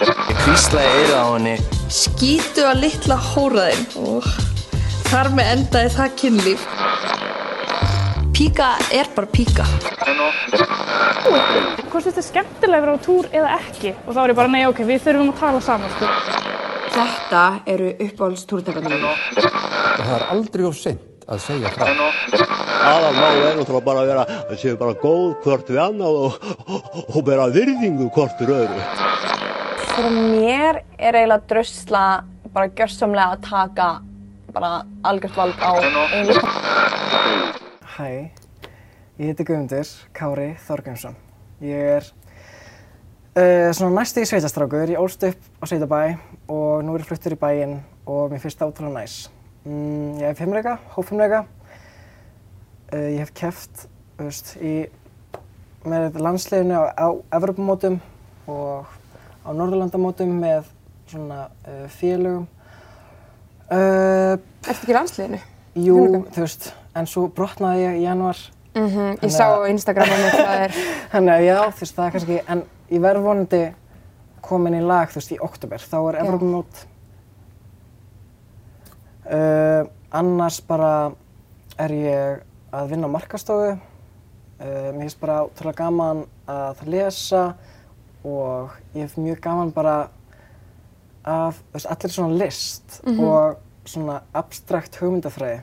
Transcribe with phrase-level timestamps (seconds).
[0.00, 1.54] Ég kvíslaði eira á henni.
[1.92, 4.26] Skítu að litla hóraðinn og
[5.10, 6.64] þar með endaði það kynlíf.
[8.34, 9.66] Píka er bara píka.
[11.24, 13.94] Hvort finnst þið skemmtilega að vera á túr eða ekki?
[14.04, 16.06] Og þá er ég bara, nei, ok, við þurfum að tala saman, sko.
[16.94, 19.06] Þetta eru uppáhaldstúrtekarnir
[20.04, 21.88] það er aldrei of seint að segja frá.
[22.84, 26.88] Aðalmáli er náttúrulega bara að vera, að séu bara góð hvort við annað og, og,
[27.06, 28.82] og bara virðingu hvort við öðru.
[29.94, 32.00] Fyrir mér er eiginlega drusla
[32.50, 33.84] bara gjörsamlega að taka
[34.50, 34.70] bara
[35.06, 35.70] algjört vald á
[36.10, 36.34] einu.
[37.94, 38.08] Hæ,
[39.20, 41.14] ég heiti Guðmundur Kári Þorgrímsson.
[41.62, 42.08] Ég er
[43.38, 46.00] uh, svona næstu í sveitastrákur, ég ólst upp á Sveitabæ
[46.50, 49.16] og nú er ég fluttur í bæinn og mér finnst það ótrúlega næs.
[49.62, 51.44] Mm, ég hef fimmleika, hóffimmleika.
[52.90, 53.86] Uh, ég hef keft
[54.18, 54.74] veist, í,
[55.86, 58.02] með landsleginu á, á Evropamótum
[58.50, 58.90] og
[59.44, 60.70] á Norðurlandamótum með
[61.10, 62.46] svona uh, félögum.
[63.68, 65.40] Uh, Ertu ekki í landsliðinu?
[65.74, 65.98] jú,
[66.32, 68.40] þú veist, en svo brotnaði ég í januar.
[68.74, 70.76] Mhm, ég sá á Instagraminu hvað er.
[71.12, 73.62] Þannig að já, þú veist, það er kannski, en ég verð vonandi
[74.44, 76.22] komin í lag, þú veist, í oktober, þá er Já.
[76.24, 76.82] Evrópumót.
[79.24, 79.82] Uh,
[80.14, 80.94] annars bara
[81.80, 82.42] er ég
[82.74, 83.74] að vinna á markastofu.
[84.64, 87.40] Mér finnst bara ótrúlega gaman að lesa
[88.24, 90.08] og ég hef mjög gaman bara
[91.24, 93.20] af, þú veist, allir svona list Mhm.
[93.24, 95.60] og svona abstrakt hugmyndafræði.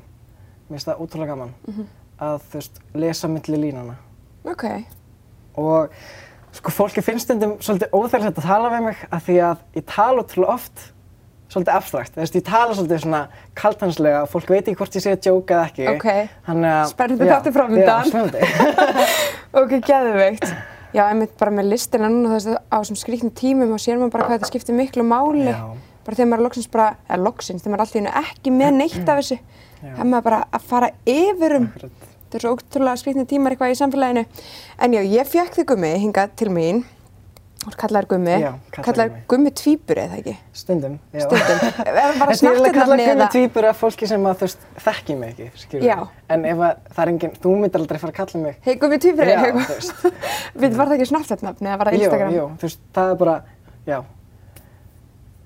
[0.70, 1.86] Mér finnst það ótrúlega gaman Mhm.
[2.22, 3.96] að, þú veist, lesa milli línana
[4.46, 4.64] Ok.
[5.58, 5.90] og
[6.52, 10.22] sko fólki finnst stundum svolítið óþægilegt að tala við mig af því að ég tala
[10.24, 10.94] ótrúlega oft
[11.50, 15.02] svolítið abstrakt, þú veist, ég tala svolítið svona kaltanslega og fólk veit ekki hvort ég
[15.02, 15.88] sé að djóka eða ekki.
[15.96, 16.30] Ok.
[16.90, 17.88] Spennandi já, þáttur framundan.
[17.88, 18.40] Já, spennandi.
[19.54, 20.46] Ok, geðveikt.
[20.92, 24.14] Já, einmitt bara með listina núna þú veist á þessum skrýtnum tímum og sér maður
[24.18, 25.48] bara hvað þetta skiptir miklu máli.
[25.48, 25.62] Já.
[26.02, 28.72] Bara þegar maður er loksins bara, eða loksins, þegar maður er alltaf einu ekki með
[28.80, 29.38] neitt af þessu.
[29.82, 31.68] Það maður bara að fara yfir um.
[31.78, 34.26] Þetta er svo ótrúlega skrýtni tímar eitthvað í samfélaginu.
[34.82, 36.84] En já, ég fekk þig gummi hingað til mín.
[37.62, 38.32] Þú kallar gummi.
[38.42, 39.20] Já, kallaður Kallar Gummi.
[39.30, 40.32] gummi tvíbur eða ekki?
[40.58, 41.22] Stundum, já.
[41.28, 41.60] Stundum.
[41.78, 43.28] Það bara Þessi er alveg kallað snartinnafni gummi eða?
[43.36, 45.98] tvíbur af fólki sem að, þú veist, þekki mig ekki, skilur Já.
[46.34, 48.56] En ef að, það er enginn, þú myndir aldrei fara að kalla mig.
[48.66, 50.08] Hei, gummi tvíbur Já, eða þú veist.
[50.64, 52.34] Við var það ekki snartinnafni eða var það Instagram?
[52.34, 53.36] Jú, jú, þú veist, það er bara,
[53.92, 53.98] já.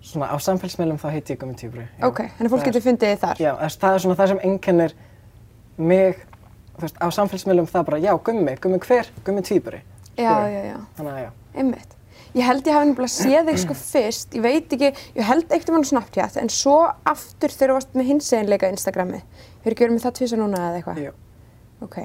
[0.05, 1.85] Svona á samfélagsmiðlum þá heiti ég gummi tvíburi.
[1.99, 2.05] já.
[2.07, 3.41] Ok, þannig að fólk getur fundið þar.
[3.43, 4.95] Já, það er svona það sem einkennir
[5.91, 6.23] mig,
[6.77, 9.81] þú veist, á samfélagsmiðlum það bara, já, gummi, gummi hver, gummi tvíburi.
[10.15, 10.77] Já, já, já.
[10.95, 11.31] Þannig að já.
[11.59, 11.95] Einmitt.
[12.35, 15.69] Ég held ég hafi nefnilega séð þig sko fyrst, ég veit ekki, ég held eitt
[15.71, 16.73] um hann Snapchat, en svo
[17.07, 19.21] aftur þegar þú varst með hinseginleika Instagrami.
[19.61, 20.99] Hefur ekki verið með það tvisa núna eða eitthvað?
[21.05, 21.13] Jú.
[21.87, 21.97] Ok.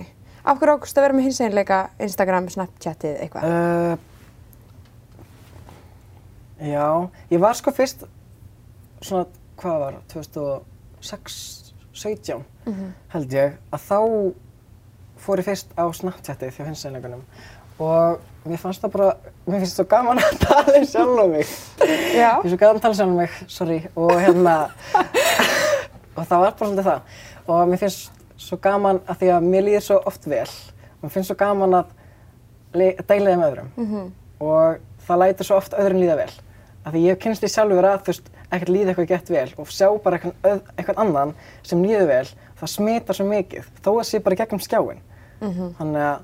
[0.45, 3.43] Af hverju ákvæmst að vera með hinseginleika Instagram, Snapchatið eitthvað?
[3.51, 3.97] Uh,
[6.71, 6.87] já,
[7.35, 8.07] ég var sko fyrst,
[9.03, 9.27] svona,
[9.61, 11.41] hvað var, 2006,
[11.93, 12.93] 17, Mhm.
[13.17, 13.99] held ég, að þá
[15.21, 17.25] fór ég fyrst á Snapchatið hjá hinseinleikunum
[17.81, 19.09] og mér fannst það bara,
[19.49, 21.47] mér finnst svo gaman að tala sjálf um mig.
[22.17, 22.31] Já.
[22.37, 24.57] Mér finnst svo gaman að tala sjálf um mig, sorry, og hérna,
[26.17, 27.01] og það var bara svolítið það.
[27.51, 31.15] Og mér finnst svo gaman að því að mér líður svo oft vel og mér
[31.15, 31.97] finnst svo gaman að
[32.77, 34.13] le- deila þeim öðrum Mhm.
[34.41, 36.31] og það lætur svo oft öðrum líða vel.
[36.85, 39.67] Af því ég kynst því sjálfur að þú veist, ekkert líði eitthvað gett vel og
[39.69, 42.27] sjá bara eitthvað, annan sem líður vel,
[42.61, 45.01] það smitar svo mikið, þó að sé bara gegnum skjáin.
[45.41, 45.75] Mhm.
[45.79, 46.21] Þannig að,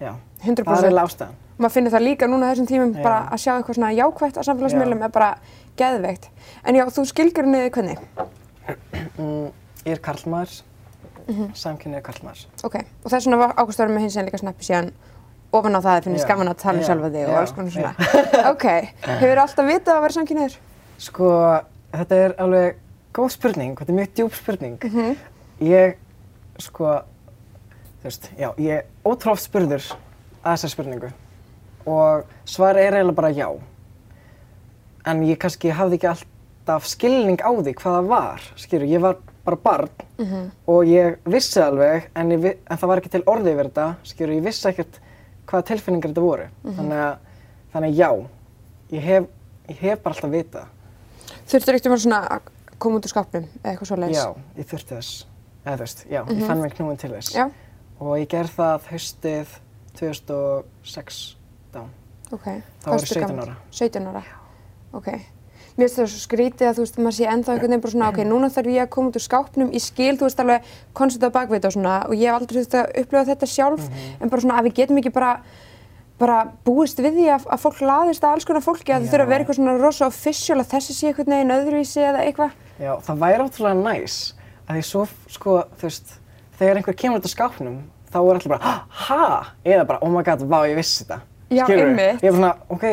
[0.00, 0.12] já,
[0.44, 0.64] 100%.
[0.64, 1.34] það er ástæðan.
[1.58, 3.02] Maður finnir það líka núna þessum tímum, Já.
[3.02, 5.28] bara að sjá eitthvað svona jákvætt á samfélagsmiðlum er bara
[5.76, 6.28] geðveikt.
[6.64, 7.98] En já, þú skilgjur niður hvernig?
[9.18, 9.46] Mm,
[9.86, 10.62] ég er karlmaður,
[11.28, 11.54] Mhm.
[11.54, 12.46] samkynniður karlmaður.
[12.64, 12.74] Ok,
[13.04, 14.90] og þess vegna ákvæmst að vera með hinseginleika Snappi síðan
[15.52, 16.28] ofan á það að finnst Já.
[16.28, 16.86] gaman að tala um Já.
[16.86, 17.38] sjálfa þig og Já.
[17.40, 17.94] alls konar svona.
[18.52, 18.64] ok,
[19.06, 20.56] hefur alltaf vitað að vera samkynniður?
[20.98, 21.30] Sko,
[21.92, 22.74] þetta er alveg
[23.14, 24.78] góð spurning, þetta er mjög djúb spurning.
[24.84, 25.16] Mhm.
[25.60, 25.94] Ég,
[26.58, 27.02] sko,
[28.06, 29.82] þú veist, já, ég er oft spurður
[30.44, 31.12] að þessari spurningu
[31.86, 33.48] og svar er eiginlega bara já.
[35.06, 39.18] En ég kannski hafði ekki alltaf skilning á því hvað það var, skilur, ég var
[39.46, 40.50] bara barn Mhm.
[40.66, 44.34] og ég vissi alveg, en, ég, en það var ekki til orðið yfir þetta, skilur,
[44.34, 44.98] ég vissi ekkert
[45.46, 46.48] hvaða tilfinningar þetta voru.
[46.64, 46.74] Mhm.
[46.76, 47.16] Þannig, að,
[47.74, 48.26] þannig að já,
[48.90, 49.24] ég hef,
[49.68, 50.66] ég hef bara alltaf vitað.
[51.46, 52.40] Þurftur ekkert um svona að
[52.78, 54.16] koma út úr skápnum eða eitthvað svoleiðis?
[54.16, 55.24] Já, ég þurfti þess.
[55.66, 56.40] Eða þú veist, já, Mhm.
[56.40, 57.32] ég fann mig knúin til þess.
[57.34, 57.50] Já.
[58.00, 59.54] Og ég gerði það haustið
[59.96, 61.36] 2016.
[62.34, 62.46] Ok.
[62.82, 63.46] Þá var ég ertu 17 gamall?
[63.46, 63.56] ára.
[63.70, 64.22] 17 ára?
[64.96, 65.08] Ok.
[65.76, 68.08] Mér finnst það svo skrítið að þú veist, maður sé ennþá einhvern veginn bara svona,
[68.08, 71.26] ok, núna þarf ég að koma út úr skápnum, ég skil, þú veist, alveg koncept
[71.28, 74.14] á bakveit og svona, og ég hef aldrei þurft að upplifa þetta sjálf, Mhm.
[74.22, 75.40] en bara svona að við getum ekki bara
[76.18, 79.24] bara búist við því að, að fólk laðist að alls konar fólki að það þurfa
[79.26, 82.50] að vera eitthvað svona rosa official að þessi sé eitthvað neginn öðruvísi eða eitthvað.
[82.80, 84.32] Já, það væri ótrúlega næs
[84.66, 86.14] að því svo, sko, þú veist,
[86.58, 87.82] þegar einhver kemur út af skápnum,
[88.12, 91.20] þá er allir bara, ha, eða bara, oh my god, vá, ég vissi þetta.
[91.50, 91.90] Já, Skilurðu?
[91.92, 92.22] einmitt.
[92.22, 92.84] Ég er svona, ok,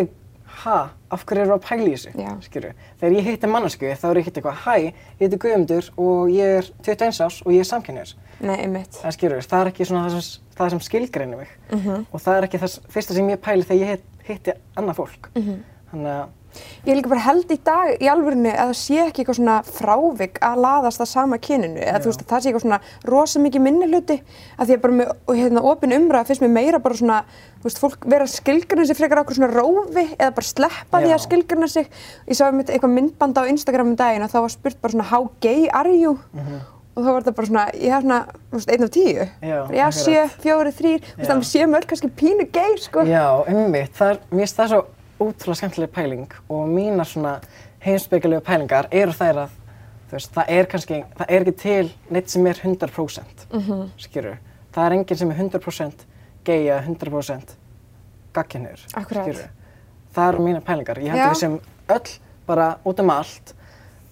[0.63, 2.31] ha, af hverju eru að pæla í þessu, Já.
[2.45, 6.30] skilur Þegar ég hitti mannesku, þá er ég hitti eitthvað, hæ, ég heiti Guðmundur og
[6.33, 8.13] ég er 21 árs og ég er samkynniður.
[8.44, 8.92] Nei, einmitt.
[9.01, 12.06] Það skilur, það er ekki svona það sem, það sem skilgreinir mig Mhm.
[12.12, 15.30] og það er ekki það fyrsta sem ég pæli þegar ég hitt, hitti annað fólk.
[15.36, 15.63] Mhm.
[15.94, 16.27] Þannig að,
[16.83, 19.57] Ég er líka bara held í dag í alvörinu að það sé ekki eitthvað svona
[19.67, 22.81] frávik að laðast að sama kyninu eða þú veist að það sé eitthvað svona
[23.13, 24.19] rosa mikið minni hluti
[24.57, 27.21] að því að bara með hérna opin umræða finnst mér meira bara svona
[27.63, 31.11] þú veist fólk vera að skilgrina sig frekar okkur svona rófi eða bara sleppa því
[31.11, 31.15] Já.
[31.15, 31.85] að skilgrina sig.
[32.27, 35.07] Ég sá einmitt eitthvað myndband á Instagram um daginn og þá var spurt bara svona
[35.13, 36.17] how gay are you?
[36.94, 38.19] Og þá var þetta bara svona ég hef svona
[38.75, 39.23] einn af tíu.
[39.79, 41.31] Já, sjö, fjóri, þrýr þú veist
[43.07, 43.23] Já.
[45.24, 47.38] Ótrúlega skemmtileg pæling og mínar svona
[47.86, 49.50] heimsbyggjulegu pælingar eru þær að,
[50.12, 53.90] veist, það er kannski, það er ekki til neitt sem er 100%, Mhm.
[53.98, 54.38] skilur.
[54.74, 56.06] Það er enginn sem er 100%
[56.46, 57.56] gay eða 100%
[58.34, 59.24] gagkinnur, Akkúrat.
[59.24, 59.50] skilur.
[60.16, 60.98] Það eru mínar pælingar.
[61.02, 61.60] Ég held að við sem
[61.90, 63.54] öll bara út um allt,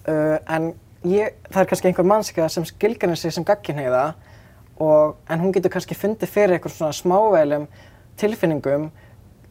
[0.08, 0.74] uh, en
[1.04, 4.14] ég, það er kannski einhver mannska sem skilgarnir sig sem gagkinneiða
[4.80, 7.66] og, en hún getur kannski fundið fyrir eitthvað svona smáveilum
[8.16, 8.90] tilfinningum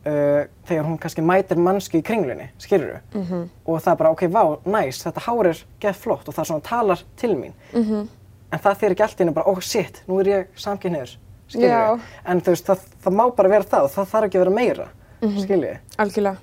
[0.06, 3.50] uh, þegar hún kannski mætir mannsku í kringlunni, skilur Mhm.
[3.66, 6.62] og það er bara, ok, vá, næs, þetta hár er gett flott og það svona
[6.64, 8.08] talar til mín Mhm.
[8.52, 11.16] en það þýr ekki allt í hennu bara, oh shit, nú er ég samkynniður,
[11.48, 12.00] skilur Já.
[12.26, 14.56] en þú veist, það, það má bara vera það og það þarf ekki að vera
[14.56, 14.88] meira,
[15.22, 15.40] Mhm.
[15.42, 16.38] skilur Algjörlega.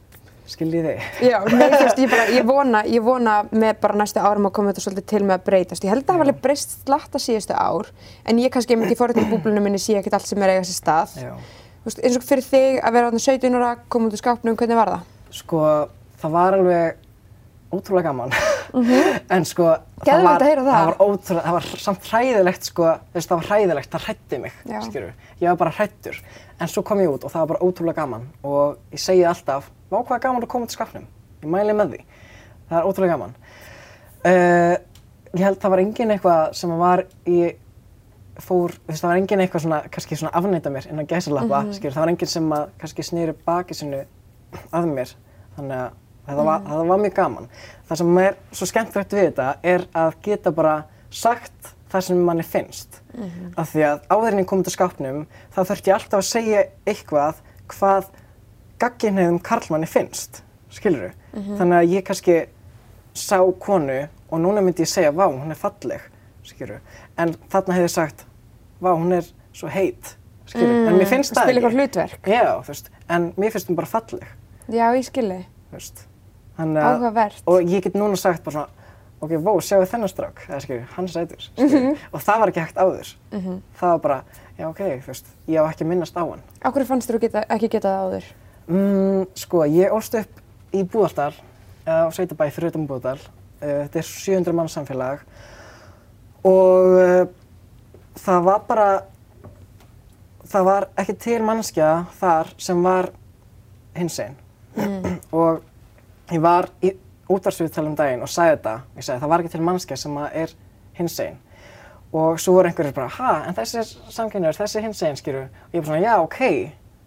[0.49, 4.19] skiljið þig Já, nei, þú veist, ég, bara, ég, vona, ég vona með bara næstu
[4.23, 5.83] árum að koma þetta svolítið til með að breytast.
[5.85, 7.87] Ég held að það hafa alveg breyst slatta síðustu ár,
[8.25, 10.65] en ég kannski einmitt í forréttum búblunum minni sé ekkert allt sem er að eiga
[10.65, 11.23] sér stað.
[11.23, 11.35] Já.
[11.89, 14.77] Veist, eins og fyrir þig að vera þarna 17 ára, koma út úr skápnum, hvernig
[14.77, 15.05] var það?
[15.33, 15.61] Sko,
[16.21, 16.99] það var alveg
[17.73, 18.35] ótrúlega gaman.
[19.35, 19.71] en sko,
[20.03, 20.67] það var, það.
[20.67, 24.77] var ótrúlega, það var samt hræðilegt, sko, veist, það var hræðilegt, það hrætti mig, Já.
[24.85, 25.15] skilur.
[25.41, 26.19] Ég var bara hrættur.
[26.61, 29.71] En svo kom ég út og það var bara ótrúlega gaman og ég segi alltaf,
[29.89, 31.09] vá hvað gaman að koma til skapnum.
[31.41, 32.03] Ég mæli með því.
[32.69, 33.33] Það er ótrúlega gaman.
[34.29, 34.77] Uh,
[35.33, 37.41] ég held það var engin eitthvað sem var í
[38.39, 41.73] fór, þú veist, það var engin eitthvað svona, kannski svona afneita mér innan gæsalappa, Mhm.
[41.73, 44.05] skilur, það var engin sem að kannski snýri baki sinu
[44.73, 45.15] að mér,
[45.57, 45.91] þannig að
[46.29, 47.49] það var, það var mjög gaman.
[47.89, 52.43] Það sem er svo skemmtilegt við þetta er að geta bara sagt það sem manni
[52.43, 53.01] finnst.
[53.17, 53.55] Mhm.
[53.57, 56.65] Af því að áður en ég kom til skápnum, þá þurfti ég alltaf að segja
[56.87, 57.35] eitthvað
[57.69, 58.05] hvað
[58.79, 61.57] gagginniðum karlmanni finnst, skilur Mhm.
[61.59, 62.47] Þannig að ég kannski
[63.15, 66.01] sá konu og núna myndi ég segja, vá, hún er falleg,
[66.45, 66.81] skilur
[67.19, 68.25] En þarna hefði sagt,
[68.81, 70.17] vá, hún er svo heit,
[70.47, 72.27] skilur En mér finnst það Mm, Spila eitthvað hlutverk.
[72.27, 74.27] Já, þú veist, en mér finnst hún bara falleg,
[74.69, 75.47] Já, ég skilji.
[75.71, 76.07] þú veist.
[76.59, 77.43] Þannig að- Áhugavert.
[77.47, 78.69] Og ég get núna sagt bara svona,
[79.21, 81.81] ok, vó, sjáu þennan strák, eða skilju, hann er sætur, skilju.
[81.81, 81.97] Mhm.
[82.13, 83.15] Og það var ekki hægt áður.
[83.33, 83.61] Mhm.
[83.81, 84.23] Það var bara,
[84.59, 86.43] já, ok, þú veist, ég á ekki minnast á hann.
[86.65, 88.25] Á hverju fannst þú geta, ekki geta það áður?
[88.69, 90.41] Mm, sko, ég ólst upp
[90.73, 91.33] í Búðardal,
[91.87, 93.19] á Sveitabæ utan Búðardal.
[93.61, 95.19] Uh, þetta er 700 mann samfélag
[96.45, 97.27] og uh,
[98.19, 98.89] það var bara,
[100.49, 101.89] það var ekki til mannskja
[102.21, 103.11] þar sem var
[103.99, 104.37] hinsegin.
[104.79, 105.17] Mm.
[105.35, 105.63] og
[106.31, 106.93] ég var í
[107.29, 110.53] útvarsviðtal um daginn og sagði þetta, ég sagði það var ekki til mannskja sem er
[110.99, 111.39] hinsegin.
[112.15, 115.43] Og svo voru einhverjir bara, ha, en þessi er samkynniður, þessi er hinsegin, skilju.
[115.67, 116.43] Og ég bara svona, já, ok,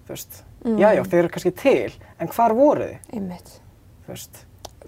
[0.08, 0.76] þú veist, Mm.
[0.78, 2.98] já, já, þeir eru kannski til, en hvar voru þið?
[3.18, 3.48] Einmitt.
[4.06, 4.44] Þú veist,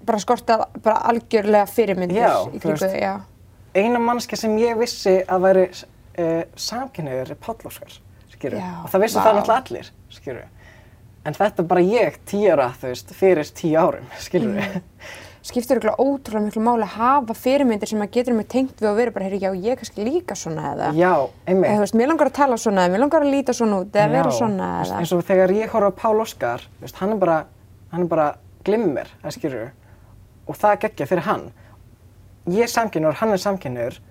[0.05, 2.93] Bara skortað bara algjörlega fyrirmyndir Já, í þú kringu veist.
[2.93, 3.21] þig, já.
[3.73, 5.63] eina mannskja sem ég vissi að væri
[6.19, 7.99] uh, samkynniður er Páll Óskar,
[8.43, 9.23] Og það vissi vá.
[9.23, 10.45] það náttúrulega allir, skilju.
[11.23, 14.51] En þetta er bara ég, tíu ára, þú veist, fyrir tíu árum, skilju.
[14.51, 14.81] Mm.
[15.43, 18.99] Skiptir ykkur ótrúlega miklu máli að hafa fyrirmyndir sem að getur með tengt við að
[19.01, 20.91] vera bara, heyri, já, ég er kannski líka svona eða.
[20.95, 21.09] Já,
[21.47, 21.67] einmitt.
[21.67, 23.91] Eða, þú veist, mér langar að tala svona, eða mér langar að líta svona út,
[23.95, 25.01] eða vera Já, svona þú veist, eða.
[25.03, 27.37] eins og þegar ég horfa á Pál Óskar, þú veist, hann er bara,
[27.91, 28.27] hann er bara
[28.63, 29.67] glimmer, það skilur
[30.47, 31.43] og það geggja fyrir hann.
[32.51, 34.01] Ég er samkynur, hann er samkynur og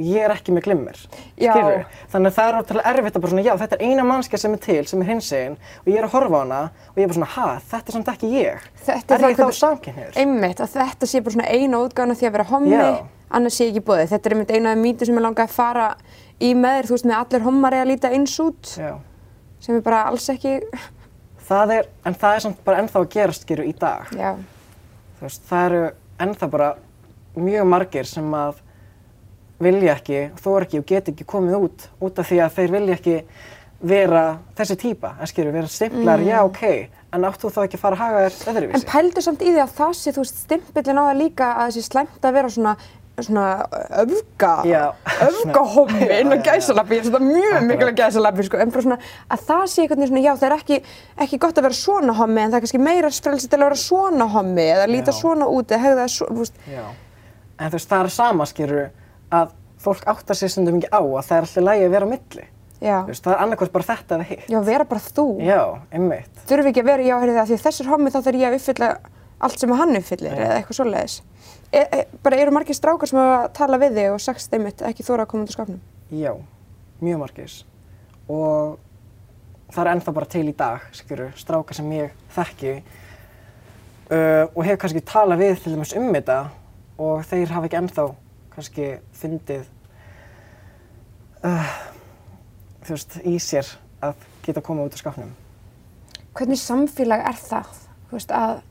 [0.00, 0.96] ég er ekki með glimmer,
[1.36, 1.52] Já.
[1.52, 1.82] skilur
[2.12, 4.54] Þannig að það er ótrúlega erfitt að bara svona, já, þetta er eina mannskja sem
[4.56, 7.10] er til, sem er hinsegin og ég er að horfa á hana og ég er
[7.12, 8.64] bara svona, ha, þetta er samt ekki ég.
[8.86, 10.12] Þetta er ég þá samkynur?
[10.22, 12.88] Einmitt, að þetta sé bara svona eina útgána því að vera hommi, Já.
[13.30, 14.08] annars sé ekki bóðið.
[14.14, 15.86] Þetta er einmitt eina af mýtu sem ég langar að fara
[16.40, 18.92] í með þér, þú veist, með allir hommar eiga að líta eins út, Já.
[19.60, 20.56] sem er bara alls ekki,
[21.42, 24.06] Það er, en það er samt bara ennþá að gerast, skilur, í dag.
[24.14, 24.36] já,
[25.18, 25.42] Þú veist,
[27.36, 28.61] mjög margir sem að
[29.62, 32.96] vilja ekki, þóra ekki og get ekki komið út út af því að þeir vilja
[32.98, 33.16] ekki
[33.82, 34.24] vera
[34.56, 36.28] þessi típa, en skilur, vera stimplar, Mm.
[36.30, 38.86] já, ok, en áttu þá ekki að fara að haga þér En öðruvísi?
[38.86, 41.82] pældu samt í því að það sé, þú veist, stimpillin á það líka að þessi
[41.90, 42.76] slæmt að vera svona
[43.22, 43.66] svona
[44.02, 44.94] öfga, Já.
[45.20, 48.98] öfgahommi inn á gæsalappi, ég finnst þetta mjög mikilvæg gæsalappi, sko, en bara svona
[49.30, 50.78] að það sé einhvern veginn svona, já, það er ekki,
[51.26, 53.78] ekki gott að vera svona hommi, en það er kannski meira frelsi til að vera
[53.82, 55.18] svona hommi, eða líta Já.
[55.20, 56.84] svona út, eða hegða svo, þú veist, Já,
[57.58, 58.90] en þú veist, það er sama, skilur,
[59.32, 62.12] að fólk áttar sér stundum ekki á að það er alltaf lægi að vera á
[62.12, 62.44] milli.
[62.82, 64.46] já, Þú veist, það er annarkvært bara þetta eða hitt.
[64.50, 65.26] já, vera bara þú.
[65.42, 65.60] Já,
[65.92, 66.44] einmitt.
[66.50, 68.90] Þurfi ekki að vera, já, heyrðu það, því þessir hommi þá þarf ég að uppfylla
[69.42, 71.16] allt sem hann uppfyllir, eða eitthvað svoleiðis.
[71.72, 74.82] E, e, bara eru margir strákar sem hafa að tala við þig og sagst einmitt
[74.86, 75.80] ekki þóra að koma út af skapnum?
[76.12, 76.32] Já,
[77.02, 77.56] mjög margis.
[78.30, 78.76] Og
[79.72, 82.74] það er ennþá bara til í dag, skilur, strákar sem ég þekki
[84.12, 86.38] uh, og hef kannski talað við til dæmis um þetta
[87.02, 88.06] og þeir hafa ekki ennþá
[88.52, 89.64] kannski fundið
[91.46, 91.72] uh,
[92.86, 93.70] þú veist, í sér
[94.02, 95.32] að geta komið út af skapnum.
[96.36, 97.74] Hvernig samfélag er það?
[98.08, 98.62] Þú veist, að,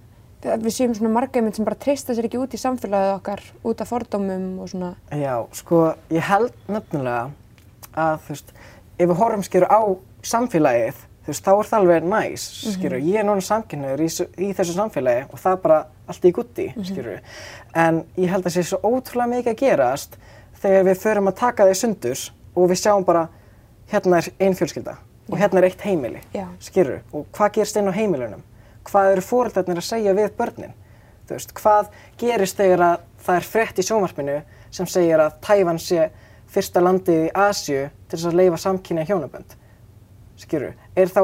[0.64, 3.92] við séum svona margæmynd sem bara treysta sér ekki út í samfélagið okkar út af
[3.92, 4.96] fordómum og svona.
[5.14, 7.30] Já, sko, ég held nefnilega
[7.92, 8.54] að, þú veist,
[8.98, 9.82] ef við horfum skilur á
[10.34, 14.10] samfélagið, þú veist, þá er það alveg næs, skilur, ég er núna samkynniður í,
[14.42, 17.22] í þessu samfélagi og það er bara allt í gutti, skilur,
[17.78, 20.18] en ég held að það sé svo ótrúlega mikið að gerast
[20.62, 22.26] þegar við förum að taka það í sundurs
[22.56, 23.28] og við sjáum bara,
[23.92, 24.98] hérna er ein fjölskylda
[25.32, 26.48] og hérna er eitt heimili, Já.
[26.60, 28.42] skilur, og hvað gerist inn á heimilunum,
[28.90, 30.74] hvað eru fóreldarnir að segja við börnin,
[31.30, 34.38] þú veist, hvað gerist þegar að það er frétt í sjónvarpinu
[34.74, 36.10] sem segir að Tævan sé
[36.52, 39.56] fyrsta landið í Asju til þess að leifa samkynja hjónabönd,
[40.42, 41.22] skilur, er þá,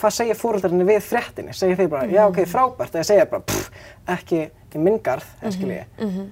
[0.00, 3.70] hvað segja fóreldarnir við fréttinni, segja þeir bara, já ok, frábært, eða segja bara, pff,
[4.16, 4.42] ekki
[4.74, 5.54] í minn garð, mm -hmm.
[5.54, 6.28] skilji,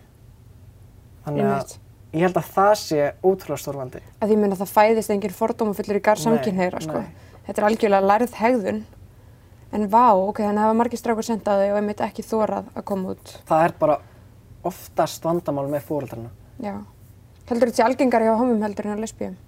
[1.25, 1.77] þannig að
[2.13, 4.01] ég held að það sé ótrúlega stórvandi.
[4.21, 6.99] Að því mun að það fæðist engin fordómafullur í garð Nei, samkynheyra, sko.
[6.99, 7.31] nei.
[7.47, 8.83] Þetta er algjörlega lærið hegðun.
[9.73, 13.15] En vá, ok, þannig hafa margir strákar sendað þig og einmitt ekki þórað að koma
[13.15, 13.33] út.
[13.49, 13.97] Það er bara
[14.69, 16.29] oftast vandamál með fóreldarna.
[16.61, 16.75] Já.
[17.49, 19.39] Heldur þetta sé algengari hjá homum heldur en á lesbíum?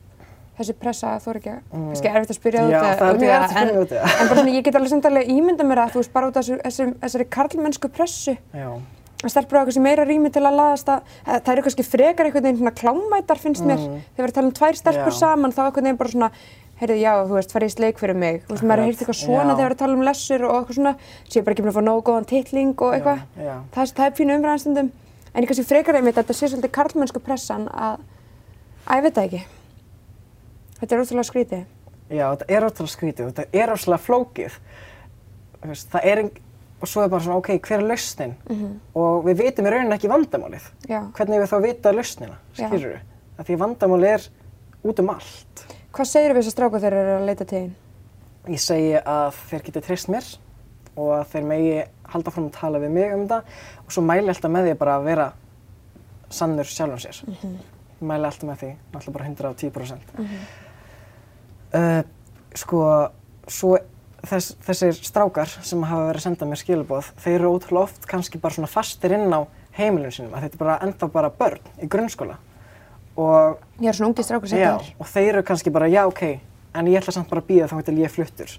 [0.54, 2.68] Þessi pressa að þú er ekki að, kannski erfitt að spyrja Mm.
[2.68, 4.20] Út mjög erfitt að en, það.
[4.20, 6.36] en bara svona, ég get alveg samt alveg ímynda mér að þú veist bara út
[6.36, 8.36] af þessu- þessari karlmennsku pressu.
[9.24, 12.26] Að stelpur á kannski meira rými til að laðast að, að það eru kannski frekar
[12.28, 13.80] einhvern veginn svona klámætar finnst mér.
[14.16, 15.18] Þegar við tala um tvær stelpur Já.
[15.18, 16.30] saman þá einhvern veginn bara svona
[16.80, 18.42] heyrðu já, þú veist, farið í sleik fyrir mig.
[18.46, 19.56] Þú veist, maður heyrst eitthvað svona Já.
[19.58, 20.94] þegar við tala um lessur og eitthvað svona
[21.30, 23.18] sé bara ekki búin að fá nógu góðan titling og eitthvað.
[23.74, 24.90] það, það er pínu umræðanstundum
[25.34, 27.98] en ég kannski frekar einmitt að þetta sé svolítið karlmennsku pressan að,
[28.86, 29.42] að ég veit það ekki
[30.84, 31.64] þetta er ótrúlega skrítið
[32.14, 34.56] Já, þetta er ótrúlega skrítið, þetta er ótrúlega flókið.
[35.64, 36.40] Það er, eng-
[36.84, 38.34] og svo er bara svona, ok, hver er lausnin?
[38.94, 40.66] Og við vitum í rauninni ekki vandamálið.
[40.90, 40.98] Já.
[41.16, 43.06] Hvernig við þá vita lausnina, skilur við?
[43.48, 44.26] Því vandamálið er
[44.84, 45.64] út um allt.
[45.94, 47.72] hvað segir við þessar stráku þegar þeir eru að leita til þín?
[48.52, 50.26] Ég segi að þeir geti treyst mér
[51.00, 51.76] og að þeir megi
[52.12, 53.38] halda fram að tala við mig um þetta
[53.86, 55.28] og svo mæli alltaf með því bara að vera
[56.28, 57.22] sannur sjálfum sér.
[57.24, 60.18] Ég mæli alltaf með því, náttúrulega bara 110%.
[61.74, 62.00] Uh,
[62.58, 62.80] sko,
[63.50, 63.76] svo
[64.28, 68.40] þess, þessir strákar sem hafa verið að senda mér skilaboð, þeir eru ótrúlega oft kannski
[68.42, 69.44] bara svona fastir inn á
[69.78, 72.38] heimilinu sínum, að þetta er bara ennþá bara börn í grunnskóla.
[73.14, 76.04] Og, ég er svona ungið stráku sem þetta er og þeir eru kannski bara, já,
[76.10, 76.22] ok,
[76.74, 78.56] en ég ætla samt bara að býða þá til ég fluttur.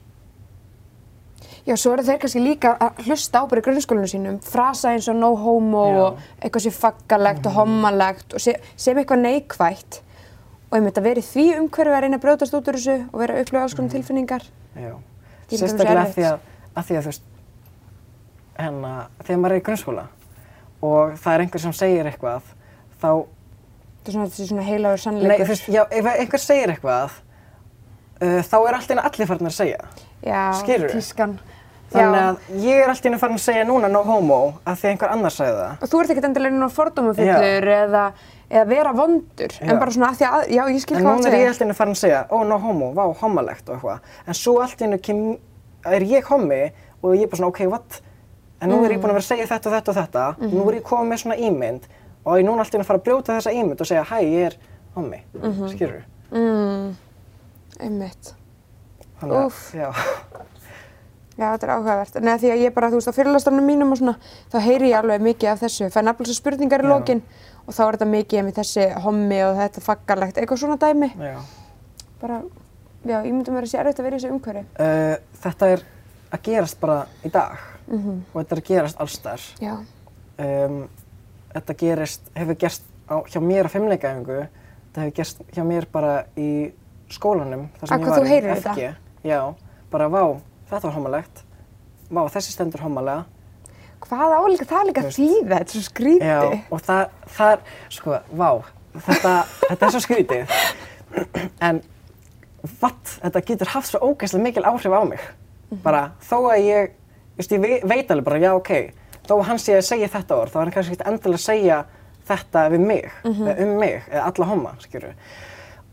[1.66, 5.08] Já, svo eru þeir kannski líka að hlusta á bara í grunnskólinu sínum, frasa eins
[5.10, 6.02] og no homo Já.
[6.04, 10.02] Og eitthvað sé faggalegt og hommalegt og sé, sem eitthvað neikvætt
[10.76, 13.22] og einmitt að vera í því umhverfi að reyna að brjótast út úr þessu og
[13.22, 14.44] vera að upplifa alls konar tilfinningar.
[14.76, 17.26] Já, Ég myndi að sérstaklega að því að, að því að þú veist,
[18.60, 18.92] hérna,
[19.24, 20.06] þegar maður er í grunnskóla
[20.86, 22.52] og það er einhver sem segir eitthvað,
[23.02, 23.10] þá,
[24.06, 25.46] Þetta er svona heilagur nei, sannleikur.
[25.48, 27.16] þú veist, já, ef einhver segir eitthvað,
[28.22, 29.80] uh, þá er allt einu allir farin að segja.
[30.26, 31.00] Já, skilurðu?
[31.00, 31.38] tískan.
[31.96, 32.28] Þannig Já.
[32.28, 34.92] að ég er allt í einu farin að segja núna no homo að því að
[34.92, 35.76] einhver annar sagði það.
[35.86, 38.06] Og þú ert ekkert endilega inn á fordómafullur eða,
[38.50, 39.70] eða vera vondur, Já.
[39.72, 41.40] en bara svona að því að, já, ég skil En hvað núna það er ég
[41.40, 41.50] segja.
[41.50, 44.00] allt í einu farin að segja, ó, no homo, vá, homalegt og eitthvað.
[44.28, 45.38] En svo allt í einu kem,
[45.86, 46.62] er ég homi
[47.02, 48.02] og ég er bara svona, ok, what?
[48.62, 50.26] En nú er ég búin að vera að segja þetta og þetta og þetta.
[50.54, 51.84] Nú er ég komið með svona ímynd
[52.26, 54.04] og ég er núna allt í einu að fara að brjóta þessa ímynd og segja,
[54.04, 54.56] hæ, ég er
[54.96, 55.70] homi, mm -hmm.
[55.74, 56.96] skilur Mm,
[57.80, 58.34] einmitt.
[59.22, 59.74] Þannig að, Úff.
[59.76, 59.92] já,
[61.36, 62.16] Já, þetta er áhugavert.
[62.24, 64.14] Nei, því að ég bara, þú veist, á fyrirlastarnum mínum og svona,
[64.54, 65.90] þá heyri ég alveg mikið af þessu.
[65.92, 67.22] Fæ nafnilega spurningar í Já.
[67.66, 71.12] Og þá er þetta mikið með þessi hommi og þetta faggalegt, eitthvað svona dæmi.
[71.18, 71.38] já.
[72.22, 72.42] Bara,
[73.06, 74.66] já, ég myndi mér að sé erfitt að vera í þessu umhverfi.
[74.80, 75.86] Uh, þetta er
[76.32, 79.42] að gerast bara í dag og þetta er að gerast allstar.
[79.62, 79.74] Já.
[80.42, 80.80] um,
[81.54, 86.16] þetta gerist, hefur gerst á, hjá mér á fimmleikaæfingu þetta hefur gerst hjá mér bara
[86.40, 86.72] í
[87.12, 88.64] skólanum þar sem ég hvað var þú í heyrir FG.
[88.64, 88.96] þetta?
[89.26, 89.40] Já,
[89.92, 90.24] bara vá,
[90.72, 91.44] þetta var homalegt.
[92.10, 93.26] Vá, þessi stendur homalega.
[94.06, 96.26] Hvað álíka það líka þýða, þetta er svo skríti.
[96.30, 96.42] Já,
[96.76, 97.04] og það,
[97.38, 97.64] það er,
[97.96, 98.50] sko, vá,
[99.08, 99.32] þetta,
[99.64, 100.54] þetta er svo skrítið.
[101.66, 101.80] En,
[102.82, 105.24] what, þetta getur haft svo ógeðslega mikil áhrif á mig.
[105.84, 106.94] Bara, þó að ég,
[107.40, 108.72] just, ég ve- veit alveg bara, já, ok,
[109.26, 111.46] þó að hann sé að segja þetta orð, þá er hann kannski ekki endilega að
[111.48, 111.80] segja
[112.30, 115.12] þetta við mig, eða um mig, eða alla homma, skilju.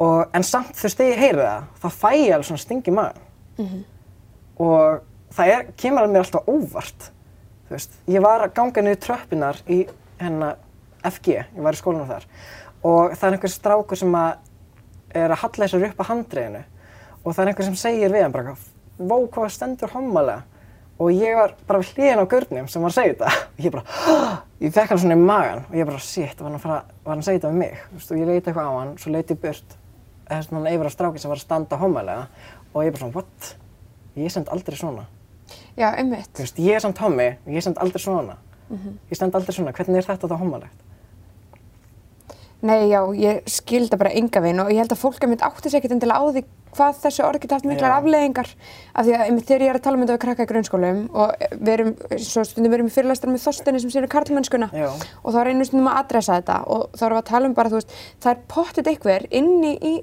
[0.02, 2.88] Og, en samt, þú veist, þegar ég heyri það, þá fæ ég alveg svona sting
[2.88, 3.24] í maður.
[4.62, 5.02] Og
[5.36, 7.08] það er, kemur alveg mér alltaf óvart.
[7.72, 9.82] Veist, ég var að ganga niður tröppinar í
[10.20, 10.58] hennar
[11.08, 12.26] FG, ég var í skólanum þar.
[12.84, 14.32] Og það er einhver strákur sem að
[15.22, 16.62] er að halla þessar upp á handriðinu.
[17.22, 18.54] Og það er einhver sem segir við hann bara,
[18.98, 20.42] vó hvað stendur hommalega.
[21.00, 23.46] Og ég var bara við hliðin á gurnum sem var að segja þetta.
[23.56, 24.02] Og ég bara,
[24.66, 25.64] ég fekk hann svona í magan.
[25.70, 27.80] Og ég bara, shit, var hann að, fara, var hann að segja þetta við mig?
[27.94, 29.78] Veist, og ég leiti eitthvað á hann, svo leiti ég burt
[30.28, 32.28] þess að yfir á stráki sem var að standa hommalega.
[32.72, 33.50] Og ég bara svona, what?
[34.20, 35.08] Ég stend aldrei svona.
[35.78, 36.30] Já, einmitt.
[36.36, 38.38] Þú veist, ég er samt hommi og ég stend aldrei svona.
[38.72, 40.88] Ég stend aldrei svona, hvernig er þetta þá hommalegt?
[42.62, 45.70] Nei, já, ég skil það bara enga veginn og ég held að fólk einmitt átti
[45.72, 46.42] sér ekkert endilega á því
[46.76, 47.96] hvað þessu orð geta haft miklar Já.
[47.98, 48.50] afleðingar
[48.94, 51.00] af því að einmitt þegar ég er að tala um þetta við krakka í grunnskólum
[51.10, 51.90] og við erum,
[52.22, 55.66] svo stundum við erum í fyrirlæstar með þorstinni sem sér karlmennskuna og þá er einu
[55.68, 58.32] stundum að adressa þetta og þá erum við að tala um bara, þú veist, það
[58.32, 59.94] er pottit einhver inni í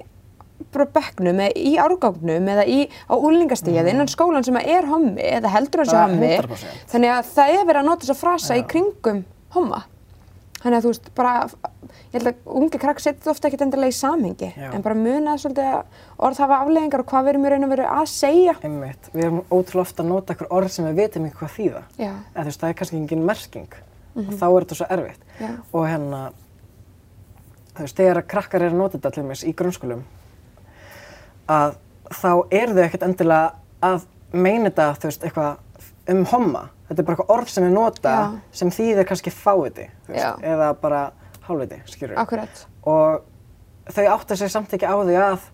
[0.94, 5.22] bekknum eða í árgangnum eða í, á úlingastíð eða innan skólan sem að er hommi
[5.22, 6.82] eða heldur hans hommi 100%.
[6.92, 9.24] þannig að það er verið að nota þessa frasa í kringum
[9.56, 9.84] homma
[10.60, 11.34] þannig að þú veist bara
[12.10, 14.66] ég held að ungi krakk setja þetta ofta ekkert endilega í samhengi Já.
[14.76, 17.72] en bara muna svolítið að orð hafa afleðingar og hvað við erum í raun og
[17.72, 21.28] veru að segja Einmitt, við erum ótrúlega ofta að nota einhver orð sem við vitum
[21.30, 21.82] ekki hvað þýða.
[21.96, 23.78] Já, Eða þú veist, það er kannski engin merking
[24.20, 25.24] og þá er þetta svo erfitt.
[25.40, 25.50] Já.
[25.72, 26.20] Og hérna,
[27.76, 30.02] þú veist, þegar að krakkar eru að nota þetta til dæmis í grunnskólum,
[31.50, 31.76] að
[32.10, 33.54] þá eru þau ekkert endilega
[33.86, 36.66] að meina þetta, þú veist, eitthvað um homma.
[36.88, 38.22] Þetta er bara eitthvað orð sem við nota Já.
[38.60, 40.18] sem þýðir kannski fáviti, þú Já.
[40.18, 41.00] veist, eða bara
[41.46, 43.22] hálfviti, skilur akkurat og
[43.90, 45.48] þau átta sig samt ekki á því að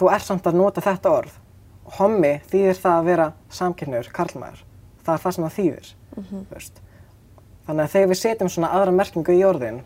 [0.00, 1.38] þú ert samt að nota þetta orð.
[1.98, 4.62] Hommi þýðir það að vera samkynniður, karlmaður.
[5.02, 5.88] Það er það sem það þýðir.
[6.30, 6.82] þú veist.
[7.66, 9.80] Þannig að þegar við setjum svona aðra merkingu í orðin,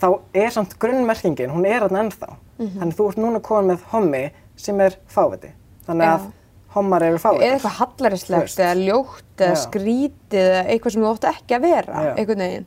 [0.00, 2.30] þá er samt grunnmerkingin, hún er þarna ennþá.
[2.58, 4.24] Þannig þú ert núna komin með hommi
[4.58, 5.52] sem er fáviti.
[5.86, 6.26] Þannig að
[6.74, 7.46] hommar eru fáviti.
[7.46, 7.76] eða eitthvað
[8.42, 8.60] veist.
[8.60, 12.10] eða ljótt eða skrítið eða eitthvað sem þú ótt ekki að vera Já.
[12.14, 12.66] einhvern veginn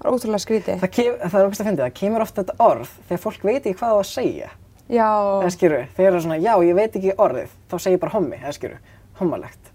[0.00, 2.66] það er ótrúlega skrítið Það, kem, það er ógæst að fyndi, það kemur ofta þetta
[2.66, 4.50] orð þegar fólk veit ekki hvað það á að segja.
[4.90, 5.08] já,
[5.40, 8.14] eða skilur, þegar það er svona, já, ég veit ekki orðið, þá segir ég bara
[8.16, 8.80] hommi, eða skilur,
[9.20, 9.72] hommalegt.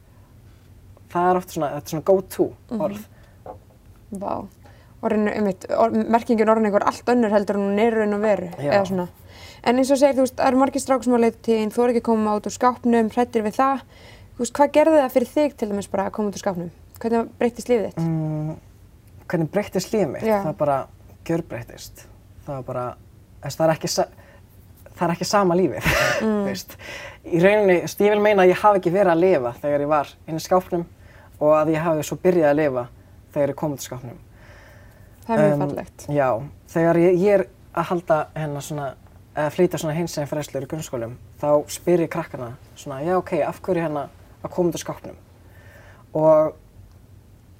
[1.16, 2.48] Það er ofta svona, þetta er svona go-to
[2.86, 3.04] orð.
[4.16, 4.34] vá
[5.06, 8.48] orðinu, einmitt, or, merkingin orðin einhver allt önnur heldur en hún er raun og veru
[8.58, 9.06] eða svona
[9.66, 11.94] en eins og segir, þú veist, það eru margir strákur sem á þín, þú er
[11.94, 13.82] ekki að koma út úr skápnum hrættir við það,
[14.36, 16.70] þú veist, hvað gerði það fyrir þig til dæmis bara að koma út úr skápnum
[17.00, 18.04] hvernig breyttist lífið þitt?
[18.06, 18.54] Mm,
[19.32, 20.24] hvernig breyttist lífið mitt?
[20.30, 20.38] Já.
[20.46, 20.78] Það bara
[21.28, 22.06] gjörbreyttist.
[22.46, 22.84] Það var bara,
[23.44, 23.90] þess, það, er ekki,
[24.96, 25.90] það er ekki sama lífið,
[26.26, 26.44] Mm.
[26.48, 26.78] veist.
[27.26, 30.12] Í rauninni, ég vil meina að ég hafi ekki verið að lifa þegar ég var
[30.30, 30.86] inn í skápnum
[31.42, 32.84] og að ég hafi svo byrjað að lifa
[33.36, 34.20] þegar ég kom út úr skápnum.
[35.26, 36.30] það er mjög Um, fallegt Já,
[36.72, 37.44] þegar ég, ég er
[37.76, 38.86] að halda hérna svona,
[39.36, 43.60] eða flytja svona hinsegin fræðslur í grunnskólum, þá spyr ég krakkana svona, já ok, af
[43.66, 44.08] hverju hérna
[44.42, 45.18] að koma út úr skápnum?
[46.16, 46.56] Og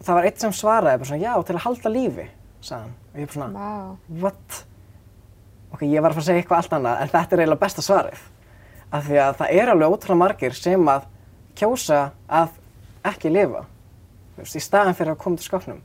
[0.04, 2.28] það var eitt sem svaraði bara svona, já, til að halda lífi,
[2.64, 2.96] sagði hann.
[3.12, 4.62] Og ég bara svona, Vá, what?
[5.76, 7.84] Ok, ég var að fara að segja eitthvað allt annað, en þetta er eiginlega besta
[7.84, 8.24] svarið.
[8.96, 11.10] Af því að það er alveg ótrúlega margir sem að
[11.60, 12.00] kjósa
[12.32, 12.56] að
[13.12, 13.66] ekki lifa,
[14.38, 15.84] veist, í staðan fyrir að koma út úr skápnum.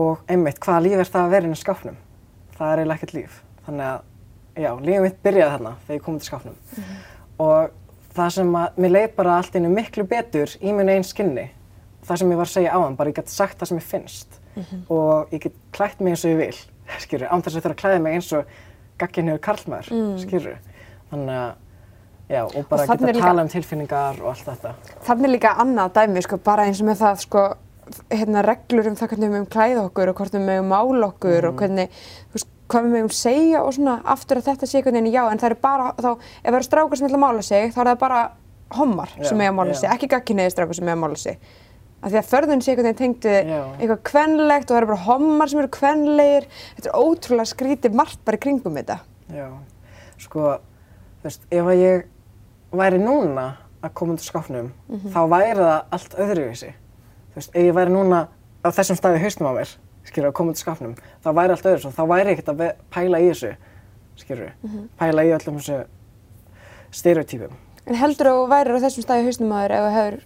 [0.00, 1.98] Og einmitt, hvaða líf er það að vera inn í skápnum?
[2.56, 3.36] Það er eiginlega ekkert líf.
[3.66, 4.08] Þannig að,
[4.56, 6.56] já, lífið mitt byrjaði þarna þegar ég kom í skápnum.
[7.38, 7.70] Og
[8.14, 11.48] það sem að mér leið bara allt einu miklu betur í minn einn skinni,
[12.06, 13.88] það sem ég var að segja á hann, bara ég get sagt það sem ég
[13.90, 14.40] finnst
[14.88, 16.58] og ég get klætt mig eins og ég vil,
[17.04, 18.44] skilur, án þess að þurfa að klæða mig eins og
[19.02, 20.12] gagginniður karlmaður, mm.
[20.22, 20.58] skilur.
[21.10, 21.56] Þannig að,
[22.30, 24.74] já, og bara þarna geta líka- tala um tilfinningar og allt þetta.
[25.08, 27.42] Þannig líka annað dæmi, sko, bara eins og með það, sko,
[28.14, 31.40] hérna, reglur um það hvernig við mögum klæða okkur og hvort við mögum mála okkur
[31.42, 31.48] Mhm.
[31.50, 31.98] og hvernig,
[32.30, 35.22] þú veist, hvað við mögum segja og svona aftur að þetta sé einhvern veginn já,
[35.30, 36.08] en það er bara, þá,
[36.42, 38.22] ef það eru strákar sem ætla að mála sig, þá er það bara
[38.74, 41.38] hommar sem Já, eiga að mála sig, ekki gagkinniði strákar sem eiga að mála sig.
[42.04, 43.60] Af því að förðun sé einhvern veginn tengd við Já.
[43.78, 46.48] eitthvað kvenlegt og það eru bara hommar sem eru kvenlegir.
[46.76, 48.98] Þetta er ótrúlega skrítið margt bara í kringum þetta.
[49.32, 49.46] Já,
[50.20, 50.50] sko,
[51.22, 52.04] þú veist, ef að ég
[52.76, 53.46] væri núna
[53.84, 54.68] að koma út úr skápnum,
[55.14, 56.70] þá væri það allt öðruvísi.
[57.32, 58.20] Þú veist, ef ég væri núna
[58.64, 59.72] á þessum staði hausnum á mér,
[60.04, 62.64] skilur, að koma út úr skápnum, þá væri allt og þá væri ekkert að
[62.94, 63.52] pæla í þessu,
[64.20, 64.54] skilur,
[65.00, 65.82] pæla í öllum þessu
[66.94, 67.56] stereotypum.
[67.84, 70.20] En heldur þú værir á þessum stæði hausnum aður ef þú hefur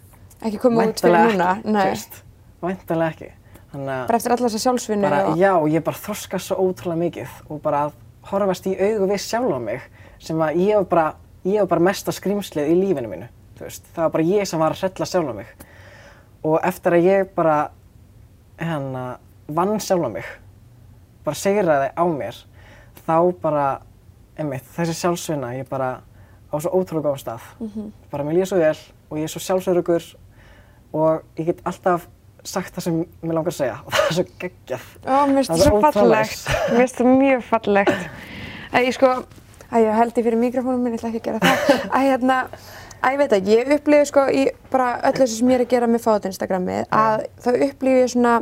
[0.48, 1.50] ekki komið út fyrir núna?
[1.84, 2.24] ekki.
[2.62, 3.30] Væntanlega ekki.
[3.68, 5.38] Þannig að Bara eftir alla þessa sjálfsvinnu bara, og...
[5.38, 7.96] já, ég bara þroska svo ótrúlega mikið og bara að
[8.30, 9.88] horfast í augu við sjálf á mig
[10.22, 11.06] sem að ég var bara,
[11.44, 13.90] ég var bara mesta skrýmslið í lífinu mínu, þú veist.
[13.94, 15.52] Það var bara ég sem var að hrella sjálf á mig.
[16.48, 17.56] Og eftir að ég bara,
[18.62, 19.04] hérna,
[19.48, 20.28] vann sjálf á mig,
[21.24, 22.36] bara segraði á mér,
[23.06, 23.66] þá bara,
[24.38, 25.98] einmitt, þessi sjálfsvinna, ég bara
[26.48, 27.48] á svo ótrúlega góðan stað.
[27.60, 27.90] Mhm.
[28.12, 28.76] Bara mér líður svo vel
[29.10, 30.04] og ég er svo sjálfsörugur
[30.92, 32.06] og ég get alltaf
[32.44, 34.86] sagt það sem mér langar að segja og það er svo geggjað.
[35.04, 36.48] Ó, mér finnst Það svo fallegt.
[36.70, 38.08] Mér finnst það mjög fallegt.
[38.78, 39.12] Ég sko,
[39.72, 41.86] æ, ég held ég fyrir mikrofónum minn, ég ætla ekki að gera það.
[41.96, 42.38] Æ, hérna,
[43.02, 45.72] æ, ég veit ekki, ég upplifi sko í bara öllu þessu sem ég er að
[45.74, 48.34] gera með fátt Instagramið, að þá upplifi ég svona,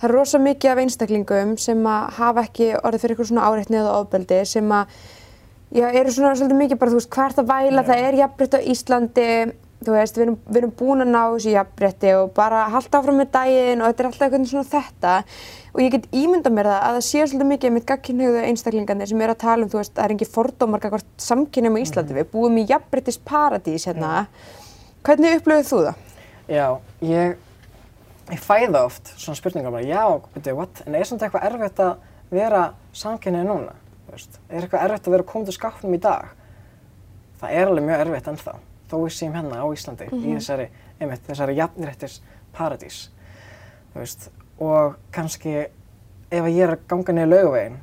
[0.00, 3.80] það er rosa mikið af einstaklingum sem að hafa ekki orðið fyrir eitthvað svona áreitni
[3.80, 4.96] eða ofbeldi sem að,
[5.72, 8.60] já, eru svona svolítið mikið bara, þú veist, hvert að væla, það er jafnrétt á
[8.74, 9.28] Íslandi,
[9.86, 13.20] þú veist, við erum, við erum búin að ná þessu jafnrétti og bara halda áfram
[13.20, 15.14] með daginn og þetta er alltaf eitthvað svona þetta.
[15.76, 19.24] Og ég get ímyndað mér það að það séu svolítið mikið með gagkinnhauðu einstaklingarnir sem
[19.26, 22.30] eru að tala um, þú veist, það er engin fordómar gagvart samkynum á Íslandi, við
[22.32, 24.12] búum í jafnréttis paradís hérna.
[25.06, 26.00] Hvernig upplöfuð þú það?
[26.46, 26.66] Já,
[27.04, 27.36] ég,
[28.32, 30.02] ég fæða oft svona spurningar bara, já,
[30.34, 30.82] veitu, what?
[30.86, 31.92] En er samt eitthvað erfitt að
[32.32, 32.62] vera
[32.96, 33.76] samkynnið núna?
[34.06, 34.40] Þú Veist?
[34.48, 36.32] Er eitthvað erfitt að vera komið til skápnum í dag?
[37.40, 38.56] Það er alveg mjög erfitt ennþá,
[38.90, 40.66] þó við séum hérna á Íslandi í þessari,
[40.98, 42.18] einmitt, þessari jafnréttis
[42.56, 43.00] paradís.
[43.92, 44.28] Þú veist,
[44.62, 47.80] og kannski ef að ég er að ganga niður laugaveginn,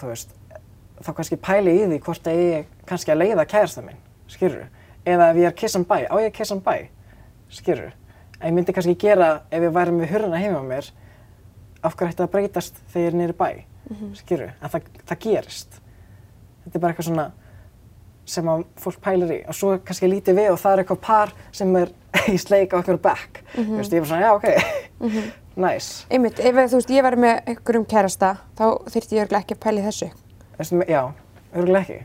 [0.00, 0.36] þú veist,
[1.00, 4.68] þá kannski pæli í því hvort að ég kannski að leiða kærasta minn, skilur
[5.08, 6.74] Eða ef ég er kissan bæ, á ég að kissan bæ,
[7.48, 7.94] skilur
[8.40, 10.86] En ég myndi kannski gera ef ég væri með hurðina heima á mér,
[11.84, 13.50] af hverju ætti það að breytast þegar ég er í bæ,
[13.90, 15.80] mm skilur En það, það gerist.
[16.64, 17.30] Þetta er bara eitthvað svona
[18.30, 21.32] sem að fólk pælir í og svo kannski lítið við og það er eitthvað par
[21.56, 21.92] sem er
[22.34, 23.42] í sleik á eitthvað back.
[23.54, 25.06] Þú veist, ég er bara svona, já, ok,
[25.64, 26.06] nice.
[26.10, 29.62] Einmitt, ef þú veist, ég væri með einhverjum kærasta, þá þyrfti ég örugglega ekki að
[29.66, 30.10] pæla í þessu.
[30.60, 31.02] Veistu, já,
[31.56, 32.00] örgulega ekki.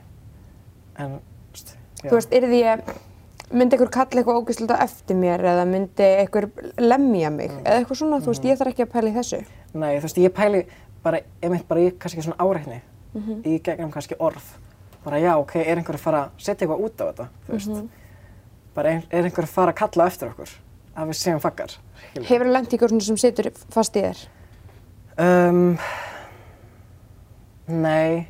[0.96, 1.76] En, þú veist,
[2.16, 2.96] veist, yrði ég,
[3.54, 6.48] myndi einhver kalla eitthvað ógeðslega eftir mér eða myndi einhver
[6.82, 9.42] lemja mig eða eitthvað svona, þú veist, ég þarf ekki að pæla í þessu.
[9.76, 10.62] Nei, þú veist, ég pæli
[11.06, 12.82] bara, ég meint bara ég kannski svona áreitni
[13.46, 14.48] í gegnum kannski orð.
[15.06, 17.84] Bara já, ok, er einhver að fara að setja eitthvað út á þetta, þú veist.
[18.76, 20.56] Bara er, er einhver að fara að kalla eftir okkur,
[20.96, 21.76] að við séum faggar.
[22.16, 24.24] Hefur það lent í ykkur svona sem situr fast í þér?
[25.22, 25.78] Um,
[27.70, 28.26] nei,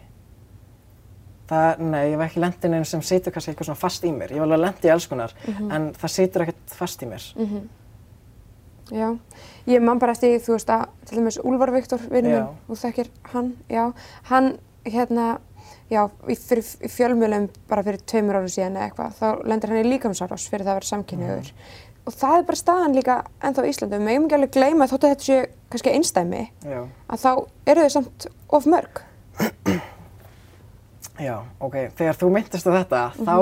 [1.49, 4.11] það, nei, ég hef ekki lent í neinu sem situr kannski eitthvað svona fast í
[4.15, 4.33] mér.
[4.33, 7.25] Ég hef alveg lent í alls konar, en það situr ekkert fast í mér.
[8.93, 9.07] Já,
[9.65, 13.07] ég man bara eftir, þú veist að, til dæmis Úlfar Viktor, vinnu minn, þú þekkir
[13.31, 13.87] hann, já,
[14.29, 14.51] hann,
[14.85, 15.39] hérna,
[15.89, 19.81] já, í, fyrir, í fjölmjölum bara fyrir tveimur ára síðan eða eitthvað, þá lendir hann
[19.81, 21.49] í líkamsárás fyrir það að vera samkynniður.
[22.05, 25.07] Og það er bara staðan líka ennþá á Íslandi, við megum ekki alveg gleyma þótt
[25.07, 25.39] að þetta sé
[25.73, 26.79] kannski einstæmi, Já,
[27.09, 27.31] að þá
[27.73, 29.01] eru þau samt of mörg.
[31.19, 33.37] já, ok, þegar þú myndist á þetta, þá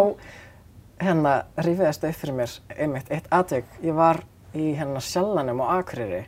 [1.03, 1.33] hérna
[1.65, 3.67] rífiðast upp fyrir mér einmitt eitt atvik.
[3.83, 4.21] Ég var
[4.53, 6.23] í hérna sjallanum á Akureyri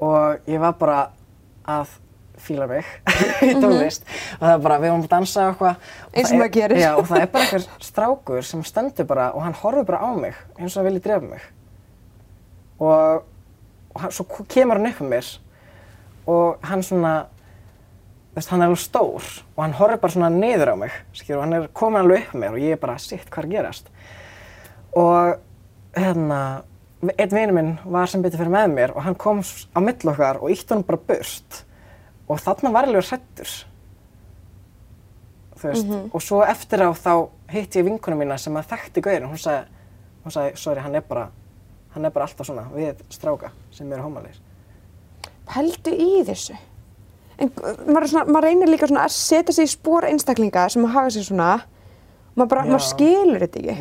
[0.00, 1.00] og ég var bara
[1.68, 1.96] að
[2.40, 2.86] fíla mig
[3.48, 4.06] í tónlist
[4.38, 5.88] og það er bara, við varum að dansa og eitthvað.
[6.14, 6.80] Eins og maður gerir.
[6.80, 10.10] Já, og það er bara einhver strákur sem stendur bara og hann horfir bara á
[10.16, 11.44] mig eins og hann vilji drefa mig.
[12.80, 13.26] Og,
[13.92, 15.34] og hann, svo kemur hann upp um mér
[16.30, 17.14] og hann svona,
[18.34, 21.46] veist, hann er alveg stór og hann horfir bara svona niður á mig, skilur, og
[21.46, 23.90] hann er komin alveg upp með mér og ég er bara, shit, hvað er gerast?
[24.98, 26.40] Og hérna,
[27.16, 30.40] einn vinur minn var sem betur fyrir með mér og hann kom á milli okkar
[30.42, 31.64] og ítti hann bara burt
[32.30, 33.56] og þarna var alveg hrættur.
[35.60, 37.12] Þú veist, og svo eftir á þá
[37.52, 39.66] hitti ég vinkonu mína sem að þekkti gauðin og hún sagði,
[40.24, 41.26] hún sagði, sorry, hann er bara,
[41.92, 44.38] hann er bara alltaf svona við stráka sem eru homalegir.
[45.50, 46.56] Pældu í þessu.
[47.40, 47.50] En
[47.88, 51.24] maður, svona, maður reynir líka að setja sig í spór einstaklinga sem að hafa sig
[51.28, 51.50] svona,
[52.36, 53.76] maður, bara, maður skilur þetta ekki.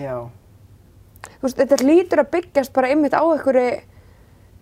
[1.44, 3.80] Veist, þetta lítur að byggjast bara einmitt á einhverju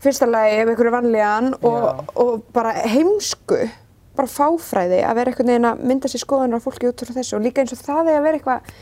[0.03, 3.59] fyrsta lagi ef einhverju vanlíðan og, og bara heimsku,
[4.17, 7.37] bara fáfræði að vera einhvern veginn að mynda sér skoðunar á fólki út frá þessu
[7.37, 8.79] og líka eins og það er að vera eitthvað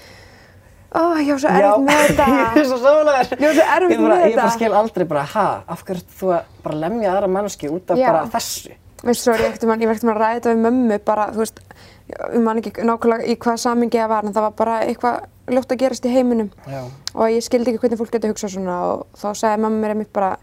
[0.95, 2.25] Ó, ég var svo erfitt með þetta.
[2.55, 3.31] ég er svo sálegar.
[3.33, 4.45] Ég var svo erfitt með ég bara þetta.
[4.53, 8.05] skil aldrei bara, ha, af hverju þú að bara lemja aðra manneski út af Já.
[8.13, 8.77] bara þessu?
[9.03, 11.43] Veistu, er ég um að, var ekkert um að ræða þetta við mömmu bara, þú
[11.43, 11.61] veist,
[12.07, 15.75] ég man ekki nákvæmlega í hvaða samingi það var, en það var bara eitthvað ljótt
[15.75, 16.51] að gerast í heiminum.
[16.65, 16.81] Já.
[17.13, 20.13] og ég skildi ekki hvernig fólk getur hugsað svona og þá sagði mamma mér einmitt
[20.15, 20.35] bara,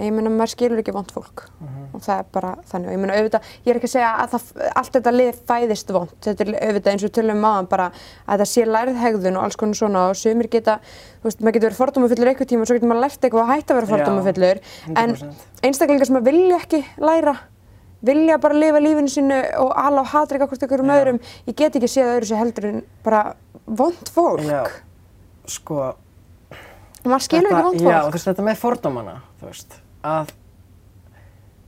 [0.00, 1.42] Nei, ég meina, maður skilur ekki vond fólk.
[1.92, 2.88] Og það er bara þannig.
[2.88, 4.46] Og ég meina, auðvitað, ég er ekki að segja að það,
[4.80, 8.44] allt þetta lið fæðist vond, þetta er auðvitað eins og tölum um áðan bara að
[8.44, 10.78] það sé lærið hegðun og alls konar svona og sumir geta,
[11.20, 13.52] þú veist, maður getur verið fordómafullur eitthvað tíma og svo getur maður lært eitthvað og
[13.52, 14.62] hægt að vera fordómafullur
[14.94, 15.46] en 100%.
[15.68, 17.36] einstaklingar sem að vilja ekki læra
[18.06, 21.18] vilja bara lifa lífinu sínu og ala á hatrik okkur ykkur um öðrum.
[21.48, 23.24] Ég get ekki séð öðru sér heldur en bara
[23.66, 24.44] vond fólk.
[24.46, 24.62] Já,
[25.50, 25.80] sko,
[26.50, 28.06] og maður skilur ekki vond já, fólk.
[28.06, 30.32] þú veist, þetta með fordómana, veist, að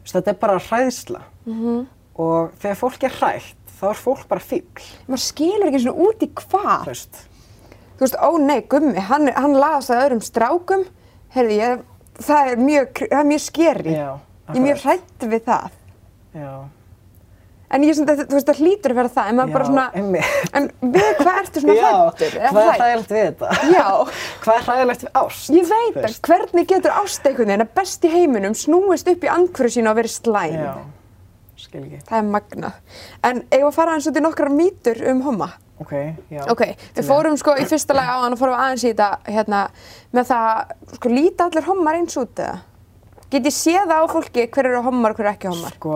[0.02, 1.26] veist, þetta er bara hræðsla.
[1.46, 1.82] Mhm.
[2.22, 6.20] og þegar fólk er hrætt, þá er fólk bara fíbl, maður skilur ekki svona út
[6.22, 6.82] í hvað.
[6.82, 8.16] Þú veist.
[8.20, 10.84] ó nei, gummi, hann, hann laðast að öðrum strákum.
[11.32, 11.84] Heyrði ég,
[12.20, 14.18] það er mjög, mjög skeri Já,
[14.52, 15.70] ég er mjög hrætt við það
[16.32, 16.52] Já,
[17.72, 19.84] en ég, svona, þú veist, það hlýtur að vera það en maður bara Já, svona,
[19.96, 20.54] einmitt.
[20.58, 23.50] en við hvað ertu svona já, hrættur eða hvað er hræðilegt við þetta?
[23.72, 23.86] Já.
[24.42, 25.46] Hvað er hræðilegt við ást?
[25.56, 26.22] Ég veit Þú að veist?
[26.28, 29.98] hvernig getur ást einhvern veginn að best í heiminum snúist upp í andhverju sína og
[30.02, 30.56] verið slæm.
[30.60, 30.74] Já,
[31.64, 32.00] skil ekki.
[32.10, 32.98] Það er magnað.
[33.30, 35.48] En eigum við að fara aðeins út í nokkrar mýtur um homma.
[35.82, 35.94] Ok,
[36.30, 36.42] já.
[36.52, 36.60] Ok,
[36.98, 39.62] við fórum sko í fyrsta lagi á hann og fórum aðeins í þetta hérna
[40.14, 42.60] með það, sko líta allir hommar eins út eða?
[43.32, 45.72] Get ég séð á fólki hver eru hommar og hver eru ekki hommar?
[45.78, 45.94] Sko,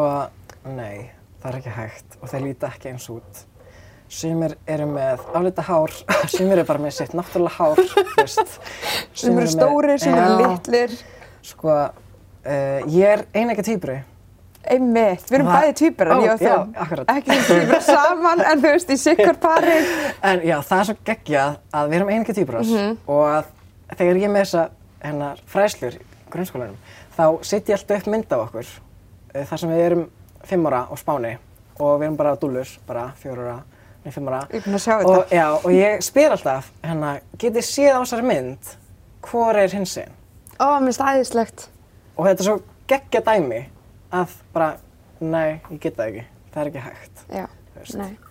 [0.72, 1.10] nei,
[1.42, 3.42] það er ekki hægt og þeir líta ekki eins út.
[4.08, 5.92] Sumir eru með álita hár,
[6.32, 8.56] sumir eru bara með sitt náttúrulega hár, þú veist.
[9.20, 10.94] Sem eru stórir, sem eru litlir.
[11.44, 13.98] Sko, uh, ég er einægja týpuri.
[14.66, 16.46] Einmitt, við erum bæði tvíburar, Ó, ég og þú.
[16.48, 17.10] já, akkurat.
[17.12, 19.76] Ekki tvíburar saman, en þú veist, í sikkar pari.
[20.26, 22.96] En já, það er svo geggjað að við erum einægja týpurar Mhm.
[23.06, 23.52] og að
[24.00, 24.64] þegar ég með þessa
[25.06, 26.02] hennar fræslur í
[26.34, 26.80] grunnskólanum,
[27.16, 30.04] þá setjum ég alltaf upp mynd af okkur uh, þar sem við erum
[30.46, 31.32] fimm ára á Spáni
[31.80, 33.06] og við erum bara dúllur, bara
[34.04, 34.42] nei fimm ára.
[34.52, 35.36] Ég er búin að sjá og, þetta.
[35.36, 38.74] já, og ég spyr alltaf, hérna, getið séð á þessari mynd
[39.26, 40.12] hvor er hins einn?
[40.60, 41.66] Ó, mér finnst það æðislegt.
[42.16, 42.56] Og þetta er svo
[42.88, 43.58] geggja dæmi
[44.14, 44.68] að bara,
[45.20, 46.24] nei, ég get það ekki,
[46.54, 47.26] það er ekki hægt.
[47.34, 47.44] Já.
[47.76, 48.22] Ég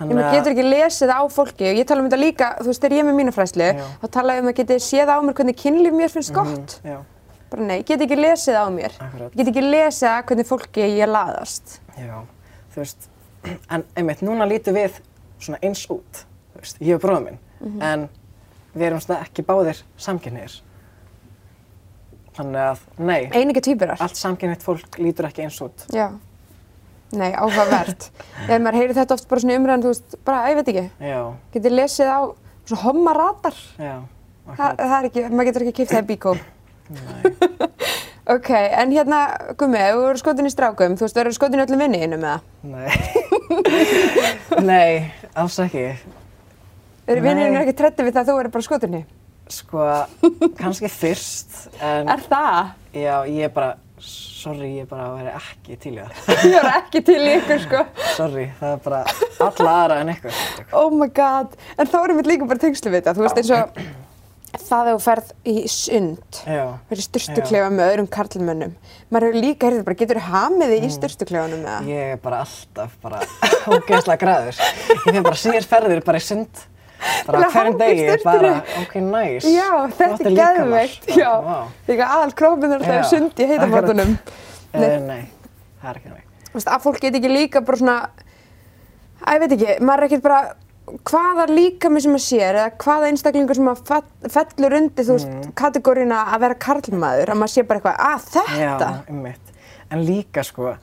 [0.00, 2.80] Þannig maður getur ekki lesið á fólki og ég tala um þetta líka, þú veist,
[2.80, 3.82] þegar ég er með mína fræslu, Já.
[4.00, 6.76] þá tala ég um að getið séð á mér hvernig kynlíf mér finnst Mhm, gott.
[6.88, 6.96] Já,
[7.50, 8.92] Bara nei, ég get ekki lesið á mér.
[9.02, 9.32] Akkurat.
[9.34, 11.80] Ég get ekki lesið að hvernig fólki ég laðast.
[11.98, 12.20] já,
[12.74, 13.08] þú veist,
[13.70, 15.00] en einmitt, núna lítum við
[15.40, 17.82] svona eins út, þú veist, ég og bróðum minn, Mhm.
[17.82, 18.08] en
[18.76, 20.60] við erum svona ekki báðir samkynniðir.
[22.36, 23.98] Þannig að, nei, Einige týpurar.
[24.00, 25.86] allt samkynniðt fólk lítur ekki eins út.
[25.92, 26.12] Já.
[27.12, 28.06] Nei, áhugavert.
[28.46, 31.34] Þegar maður heyrir þetta oft bara svona umræðan, þú veist, bara, ég veit ekki, Já,
[31.56, 32.20] getið lesið á
[32.70, 33.56] svona hommaratar.
[33.82, 33.96] já,
[34.46, 34.78] Þa, akkurat.
[34.78, 36.36] það er ekki, maður getur ekki kipt það í bíkó.
[38.34, 39.20] ok, en hérna,
[39.58, 42.24] Gummi, ef þú eru skotin í strákum, þú veist, þú eru skotin í öllum vinniðinum
[42.26, 42.40] eða?
[42.70, 42.90] Nei,
[44.70, 45.84] nei, alls ekki.
[47.10, 47.26] Eru Nei.
[47.28, 49.02] vinniðinum ekki trætti við það að þú eru bara skotinni?
[49.50, 49.86] Sko,
[50.60, 52.74] kannski fyrst, en Er það?
[52.94, 56.28] já, ég er bara, sorry, ég er bara að vera ekki til í það.
[56.50, 57.80] Ég er ekki til í ykkur, sko.
[58.14, 59.00] Sorry, það er bara
[59.48, 60.38] alla aðra en ykkur.
[60.78, 61.58] Oh my god.
[61.76, 63.16] En þá erum við líka bara tengslu við þetta.
[63.18, 63.82] Þú veist eins og
[64.58, 66.38] það að þú ferð í sund,
[66.90, 68.72] verið styrtuklefa með öðrum karlmönnum.
[69.10, 71.90] Maður hefur líka, heyrðu bara, getur hamið þig í styrtuklefanum með það?
[71.90, 73.20] ég er bara alltaf bara
[73.70, 74.60] ógeðslega græður.
[74.60, 76.62] Ég fyrir bara síðar ferðir bara í sund,
[77.28, 79.52] bara hverjum degi, bara, ok, nice.
[79.54, 79.68] Já,
[80.00, 80.64] þetta er
[81.46, 81.60] Vá.
[81.90, 84.16] líka aðal krópin er alltaf í sund í heitabótunum.
[84.70, 85.22] Uh, nei,
[85.82, 86.26] það er ekki næg.
[86.50, 87.96] Þú veist, að fólk get ekki líka bara svona,
[89.22, 90.40] að ég veit ekki, maður er ekkert bara,
[91.10, 95.52] hvaða líkami sem maður sér eða hvaða einstaklingur sem fell- fellur undir, þú veist, Mm.
[95.54, 98.58] kategóriuna að vera karlmaður, að maður sé bara eitthvað, að þetta?
[98.58, 99.54] Já, einmitt.
[99.90, 100.76] En líka sko,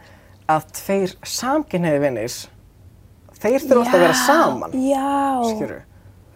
[0.49, 2.37] að tveir samkynniði vinnir,
[3.39, 4.71] þeir þurfa alltaf að vera saman.
[4.71, 5.43] Já.
[5.55, 5.81] skilur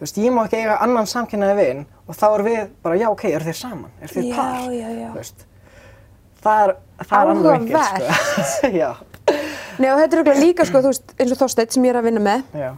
[0.02, 3.08] Þú veist, ég má ekki eiga annan samkynnaði vin og þá er við bara, já,
[3.10, 3.90] ok, eru þeir saman?
[4.02, 4.70] Eru þeir Já, par?
[4.74, 5.08] já, já.
[5.12, 5.44] Þú veist,
[6.42, 6.72] það er,
[7.04, 8.70] það er annar vinkil, sko.
[8.82, 8.96] já,
[9.78, 12.08] Nei og þetta er líka sko, þú veist, eins og Þorsteinn sem ég er að
[12.08, 12.72] vinna með, já,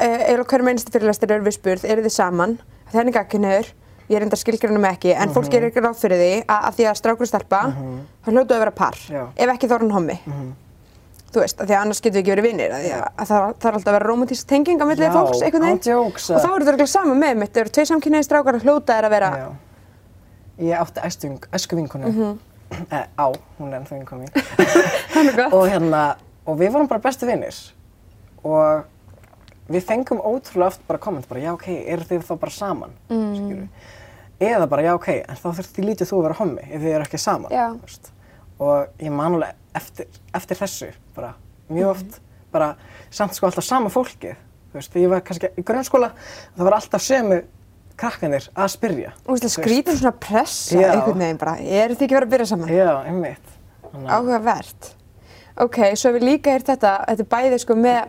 [0.00, 2.58] uh, eða hverjum einstu fyrirlæstir eru við spurð, eru þið saman?
[2.94, 3.66] Er gagginniður,
[4.08, 5.52] ég er enda skilgrunum ekki, en fólk Mhm.
[5.52, 7.60] gerir ekki ráð fyrir því að, að því að strákur og stelpa,
[8.24, 9.24] þá hljótu að vera par, Já.
[9.36, 10.20] Ef ekki þá er hann hommi.
[11.34, 13.64] Þú veist, að því að annars getum við ekki verið vinnir, að, að, að það,
[13.66, 15.80] er alltaf að vera romantísk tenging á millið Já, fólks einhvern veginn.
[15.82, 18.62] jokes, Og þá eru þetta örugglega sama með mitt, það eru tvei samkynniði strákar að
[18.68, 19.48] hljóta er að vera, já.
[20.62, 21.00] Ég átti
[21.50, 22.38] æsku vinkonu, Mhm.
[22.92, 23.26] eh, á,
[23.58, 24.30] hún er ennþá vinkonu mín.
[25.34, 27.72] er og hérna, og við vorum bara bestu vinnir
[28.44, 28.84] og
[29.68, 33.62] við fengum ótrúlega oft bara komment bara, já, ok, eru þið þá bara saman, mm.
[34.44, 36.92] eða bara, já, ok, en þá þurft þið lítið þú að vera hommi ef þið
[36.92, 38.10] eru ekki saman, veist.
[38.58, 41.34] og ég man alveg eftir, eftir þessu, bara,
[41.72, 42.20] mjög oft,
[42.54, 42.74] bara,
[43.14, 44.36] samt sko alltaf sama fólkið,
[44.70, 46.12] þú veist, þegar ég var kannski í grunnskóla,
[46.56, 47.40] það var alltaf sömu
[47.98, 49.12] krakkanir að spyrja.
[49.46, 50.88] Skrítum svona pressa Já.
[50.90, 52.72] einhvern veginn bara, eru þið ekki verið að byrja saman?
[52.74, 53.52] Já, einmitt.
[54.02, 54.90] Áhugavert.
[55.62, 58.00] Ok, svo ég líka heyrt þetta, þetta er bæði sko með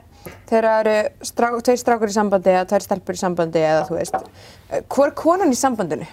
[0.50, 3.98] þegar það eru strá, tveir strákur í sambandi eða tveir stelpur í sambandi eða þú
[4.00, 4.16] veist.
[4.90, 6.08] Hvor er konan í sambandinu?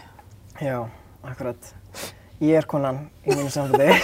[0.62, 0.78] Já,
[1.24, 1.72] akkurat.
[2.42, 3.86] Ég er konan í mínu sambandi.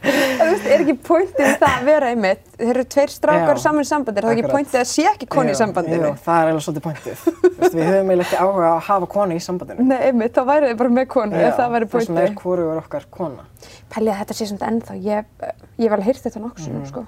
[0.00, 3.62] Þú veist, er ekki pointið í það að vera einmitt, þeir eru tveir strákar Já,
[3.62, 6.08] saman í sambandi, er það ekki pointið að sé ekki konu í Já, sambandinu?
[6.08, 7.24] Já, það er eiginlega svolítið pointið.
[7.60, 9.86] Veist, við höfum eiginlega ekki áhuga að hafa konu í sambandinu.
[9.90, 12.42] Nei, einmitt, þá væri þið bara með konu, ef það væri Þess vegna er pointið.
[12.46, 13.46] hvorugur okkar kona.
[13.92, 15.30] Pælið að þetta sé samt ennþá, ég,
[15.76, 16.64] ég hef alveg heyrt þetta Mhm.
[16.64, 17.04] sinnum, sko.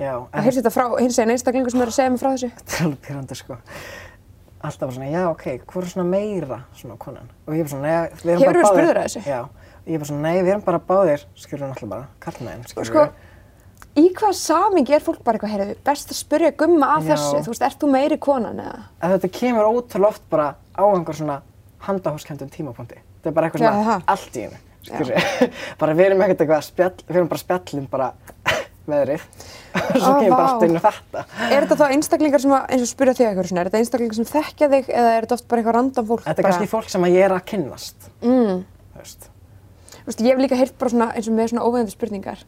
[0.00, 2.48] Já, Að heyrst þetta frá hins eginn einstaklingu sem er að segja mig frá þessu.
[2.56, 3.58] Þetta er alveg pyrrandi sko.
[4.62, 7.28] Alltaf bara svona, já ok, hvað er svona meira svona konan?
[7.48, 9.22] Og ég bara svona, nei, við erum Hefurðu bara spurður að þessu?
[9.26, 9.40] Já,
[9.82, 12.88] og ég bara svona, nei, við erum bara báðir, skilur hún alltaf bara, kallmenn, skilur
[12.88, 13.04] Sko,
[13.98, 17.10] í hvað samingi er fólk bara eitthvað, heyrðu, best að spyrja gumma að Já.
[17.10, 18.84] þessu, þú veist, ert þú meiri konan eða?
[19.02, 20.46] að þetta kemur ótrúlega oft bara
[20.78, 21.40] á einhver svona
[21.88, 23.02] handahóskendum tímapunkti.
[23.18, 24.06] Þetta er bara eitthvað Já, svona það.
[24.14, 25.50] allt í hennu, skilur
[25.82, 28.12] bara við erum ekkert eitthvað við erum bara spjallum bara
[28.88, 31.24] veðrið og svo kemur bara allt inn og þetta.
[31.48, 34.18] Er þetta þá einstaklingar sem að, eins og spyrja þig eitthvað svona, er þetta einstaklingar
[34.18, 36.24] sem þekkja þig eða er þetta oft bara eitthvað random fólk?
[36.26, 39.28] Þetta er bara, kannski fólk sem að ég er að kynnast, Mm, þú veist.
[39.94, 42.42] þú veist, ég hef líka heyrt bara svona eins og með svona óveðandi spurningar.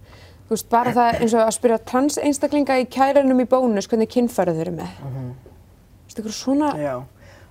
[0.44, 4.11] Þú veist, bara það eins og að spyrja trans einstaklinga í kærinum í bónus, hvernig
[4.12, 4.90] kynfærið þau eru með.
[5.01, 5.23] Þú
[6.05, 6.94] veist, eitthvað svona, Já,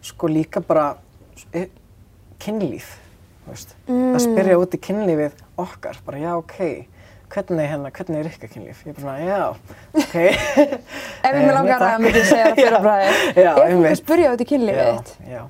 [0.04, 0.90] sko líka bara
[1.56, 1.66] e,
[2.44, 2.92] kynlíf,
[3.46, 4.14] þú veist, Mm.
[4.16, 6.88] að spyrja út í kynlífið okkar, bara já, ok,
[7.34, 8.84] hvernig hérna, hvernig er ykkar kynlíf?
[8.86, 9.42] Ég er bara svona, já,
[9.98, 10.16] ok.
[11.26, 13.12] ef ég með langar að myndi ég segja það fyrir bræði.
[13.34, 14.00] Já, Er fólk að einmitt.
[14.04, 15.14] spyrja út í kynlífið Já, þitt?
[15.34, 15.42] já.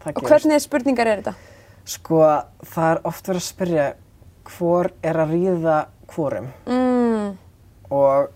[0.00, 0.30] Það Og gerist.
[0.32, 1.34] hvernig spurningar er þetta?
[1.90, 2.20] Sko,
[2.72, 3.86] það er oft verið að spyrja
[4.50, 5.78] hvor er að ríða
[6.10, 7.34] hvorum Mm,
[7.90, 8.30] og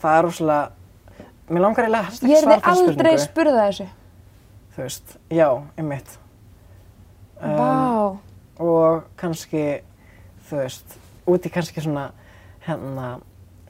[0.00, 0.70] það er rosalega,
[1.50, 3.26] mér langar eiginlega helst ekki ég er svara þið fyrir aldrei spurningu.
[3.26, 3.88] spurða þessu.
[4.76, 5.48] Þú veist, já,
[5.80, 6.16] einmitt.
[7.40, 8.18] Um, Vá.
[8.64, 9.64] og kannski,
[10.50, 12.08] þú veist, út í kannski svona,
[12.66, 13.06] hérna,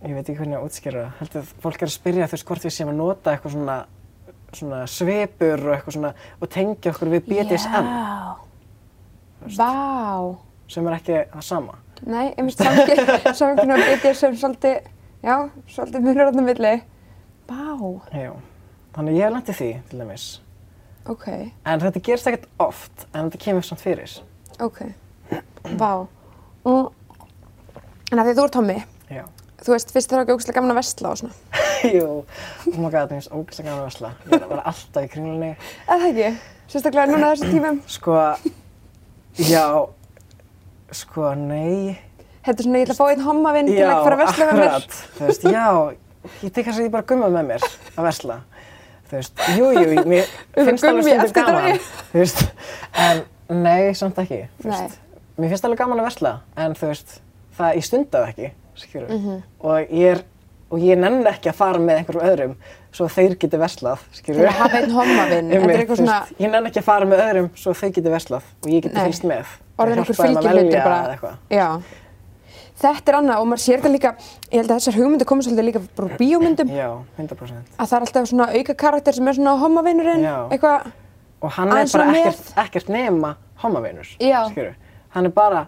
[0.03, 2.49] ég veit ekki hvernig að útskýra það, heldur að fólk er að spyrja þú veist
[2.51, 3.77] hvort við séum að nota eitthvað svona,
[4.57, 8.37] svona svipur og eitthvað svona og tengja okkur við BDSM Já.
[9.59, 10.37] Vá.
[10.69, 11.75] sem er ekki það sama.
[12.07, 14.89] Nei, einmitt samkynna og BDSM svolítið,
[15.25, 15.37] já,
[15.71, 16.73] svolítið munur áttum milli.
[17.47, 17.63] Vá.
[18.13, 18.33] Já,
[18.97, 20.27] þannig ég hef í því til dæmis.
[21.07, 21.27] Ok,
[21.65, 24.17] En þetta gerist ekkert oft, en þetta kemur samt fyrir.
[24.61, 24.81] ok.
[25.79, 26.07] Vá.
[26.67, 26.87] Mm.
[28.13, 28.57] En að því þú ert
[29.07, 29.23] Já.
[29.63, 31.35] þú veist, fyrst þér er ekki ógæslega gaman að vestla og svona.
[31.97, 32.09] Jú,
[32.73, 34.11] oh my god, mér finnst ógæslega gaman að vesla.
[34.27, 35.51] Ég er að vera alltaf í kringlunni.
[35.87, 36.31] Eða það ekki?
[36.73, 37.79] Sérstaklega núna á þessum tímum.
[37.95, 38.17] Sko,
[39.47, 39.65] já,
[41.03, 41.95] sko, nei.
[42.47, 44.61] Þetta er svona, ég ætla að fá einn hommavinn til að fara að vesla með
[44.61, 44.75] mér.
[44.75, 45.01] akkurat.
[45.17, 45.65] Þú veist, já,
[46.43, 48.43] ég tek kannski bara gumma með mér að vesla.
[49.07, 50.31] Þú veist, jú, jú, mér
[50.67, 51.83] finnst alveg eftir gaman.
[52.13, 52.47] Þú veist,
[53.07, 53.27] en
[53.63, 54.45] nei, samt ekki.
[54.63, 55.03] Þú veist,
[55.37, 57.21] mér finnst alveg gaman að vesla, en þú veist,
[57.59, 58.51] það, ég stunda það ekki,
[58.83, 59.13] skilur.
[59.13, 59.43] Mhm.
[59.61, 60.25] Og ég er,
[60.71, 62.57] og ég nenni ekki að fara með einhverjum öðrum
[62.97, 64.49] svo þeir geti veslað, skilur.
[64.49, 68.11] Að hafa einn eitthvað svona, Ég nenni ekki að fara með öðrum svo þeir geti
[68.17, 69.47] veslað og ég geti fylgst með.
[69.79, 71.81] orðin einhver velja bara.
[72.77, 74.11] Þetta er annað og maður sér þetta líka,
[74.53, 76.73] ég held að þessar hugmyndir komið svolítið líka bara bíómyndum.
[76.77, 77.71] Já, 100%.
[77.81, 80.35] Að það er alltaf svona auka karakter sem er svona hommavinnurinn, Já.
[80.53, 80.91] eitthvað.
[81.41, 83.31] Og hann er bara ekkert, ekkert nema
[83.63, 84.43] homavinur, Já.
[84.51, 84.75] skilur.
[85.17, 85.63] Hann er bara,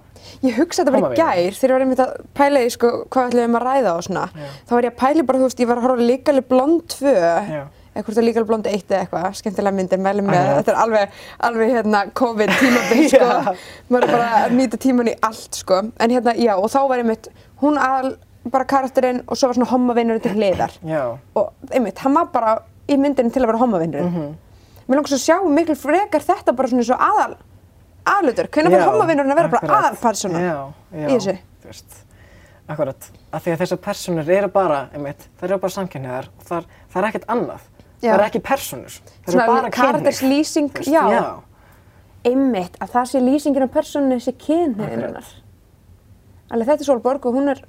[0.45, 3.31] Ég hugsa þetta bara í gær þegar ég var einmitt að pæla í sko hvað
[3.31, 4.25] ætlum við að ræða og svona.
[4.69, 7.13] Þá var ég að pæla bara, þú veist, ég var að horfa Líkali Blond 2,
[7.15, 7.63] Já.
[7.95, 11.17] eða hvort það Líkali Blond 1 eða eitthvað, skemmtilega myndir, mælum með, þetta er alveg,
[11.49, 13.31] alveg hérna COVID tímabil, sko.
[13.31, 13.55] Já.
[13.89, 15.81] Maður er bara að nýta tíman í allt, sko.
[15.97, 17.31] En hérna, já, og þá var einmitt,
[17.63, 18.13] hún aðal
[18.53, 20.77] bara karakterinn og svo var svona hommavinnurinn til hliðar.
[20.87, 21.03] já,
[21.41, 22.59] Og einmitt, hann var bara
[22.89, 24.13] í myndinni til að vera hommavinnurinn.
[24.13, 24.37] Mhm.
[24.89, 27.35] Mér langar svo að sjá miklu frekar þetta bara svona eins og aðal,
[28.13, 28.49] aðlutur.
[28.55, 29.65] Hvernig var Já, hommavinnurinn að vera bara
[30.43, 30.61] já.
[30.93, 31.35] í þessu?
[31.63, 31.99] Þú veist,
[32.69, 33.09] akkurat.
[33.33, 37.03] Af því að þessar personur eru bara, einmitt, þær eru bara samkynniðar og það, það
[37.03, 37.67] er ekkert annað.
[37.99, 38.99] Það er ekki personur.
[38.99, 41.03] Það eru Svona bara karakterslýsing, Þú veist, já.
[41.19, 41.25] já.
[42.29, 45.29] Einmitt, að það sé lýsingin af persónu sé kynhneigðurinnar.
[46.53, 47.61] Alveg þetta er Sólborg og hún er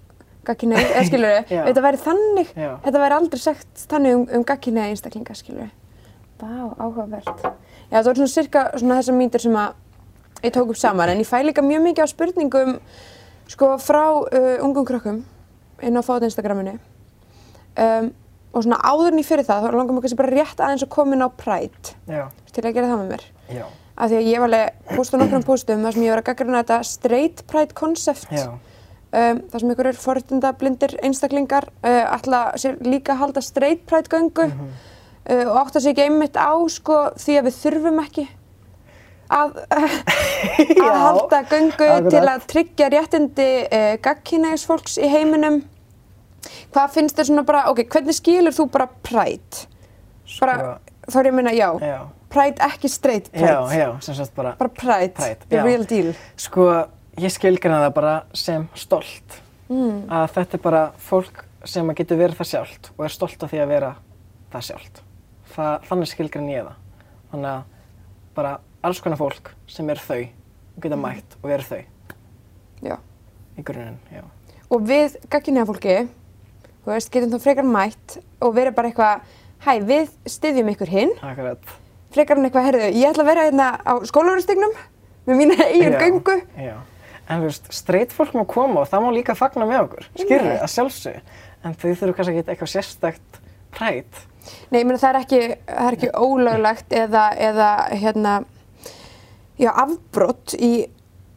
[0.48, 1.62] gagkinnið, eða skilur Já.
[1.68, 2.70] þetta væri þannig, Já.
[2.86, 5.76] þetta væri aldrei sagt þannig um, um gagkinnið einstaklinga, skilur við.
[6.40, 7.44] Vá, áhugavert.
[7.90, 9.74] Já, það voru svona cirka svona þessar mínir sem að
[10.44, 12.80] ég tók upp saman, en ég fæ líka mjög mikið á spurningum,
[13.50, 15.24] sko, frá uh, ungum krökkum
[15.82, 16.78] inn á fót Instagraminu.
[17.80, 18.10] Um,
[18.54, 20.90] og svona áður en ég fyrir það, þá langar mér kannski bara rétt aðeins að
[20.96, 23.28] koma inn á Pride Já, til að gera það með mér.
[23.54, 23.66] já,
[24.00, 26.64] Af því að ég var alveg postað nokkrum postum þar sem ég var að gaggrina
[26.64, 28.32] þetta straight pride concept.
[28.32, 28.50] já,
[29.10, 34.06] Um, þar sem ykkur er forréttinda blindir einstaklingar uh, sér líka að halda straight pride
[34.06, 34.46] göngu.
[34.46, 34.68] Mhm.
[35.32, 38.28] uh, og átta sig ekki einmitt á sko því að við þurfum ekki
[39.30, 39.58] að,
[40.90, 42.10] að halda göngu akkurat.
[42.14, 45.62] til að tryggja réttindi uh, gagkynægis fólks í heiminum.
[46.74, 49.66] Hvað finnst þér svona bara, ok, hvernig skilur þú bara Pride?
[50.40, 50.78] Bara,
[51.10, 51.98] þá er ég að minna, já, Já,
[52.30, 53.50] Pride ekki straight Pride.
[53.50, 56.12] já, já, sem sagt bara, Bara Pride, Pride, the real deal.
[56.40, 56.68] sko,
[57.20, 59.40] ég skilgrina það bara sem stolt.
[59.70, 60.06] Mm.
[60.10, 63.52] Að þetta er bara fólk sem að getur verið það sjálft og er stolt af
[63.52, 63.92] því að vera
[64.54, 65.02] það sjálft.
[65.90, 66.78] Þannig skilgrina ég það.
[67.34, 67.64] Þannig að
[68.38, 68.54] bara
[68.84, 71.82] alls konar fólk sem er þau og geta mætt og verið þau
[72.90, 72.96] Já.
[73.60, 74.24] í grunninn, já.
[74.72, 75.96] Og við gagkynæga fólki,
[76.86, 79.26] þú veist, getum þá frekar mætt og verið bara eitthvað,
[79.66, 81.74] hæ, við styðjum ykkur hinn, Akkurat.
[82.16, 84.78] frekar en eitthvað, herðu, ég ætla að vera hérna á skólaverðstignum
[85.28, 86.38] með mína eigin göngu.
[86.56, 86.78] Já,
[87.28, 90.46] en þú veist, straight fólk má koma og það má líka fagna með okkur, skilur
[90.46, 90.64] Einmitt.
[90.64, 91.20] að sjálfsög,
[91.66, 93.42] en þau þurfum kannski ekki eitthvað sérstakt
[93.76, 94.24] præt.
[94.72, 97.68] Nei, ég meina það er ekki, það er ekki ólöglegt eða, eða
[98.00, 98.38] hérna,
[99.60, 100.88] já, afbrott í,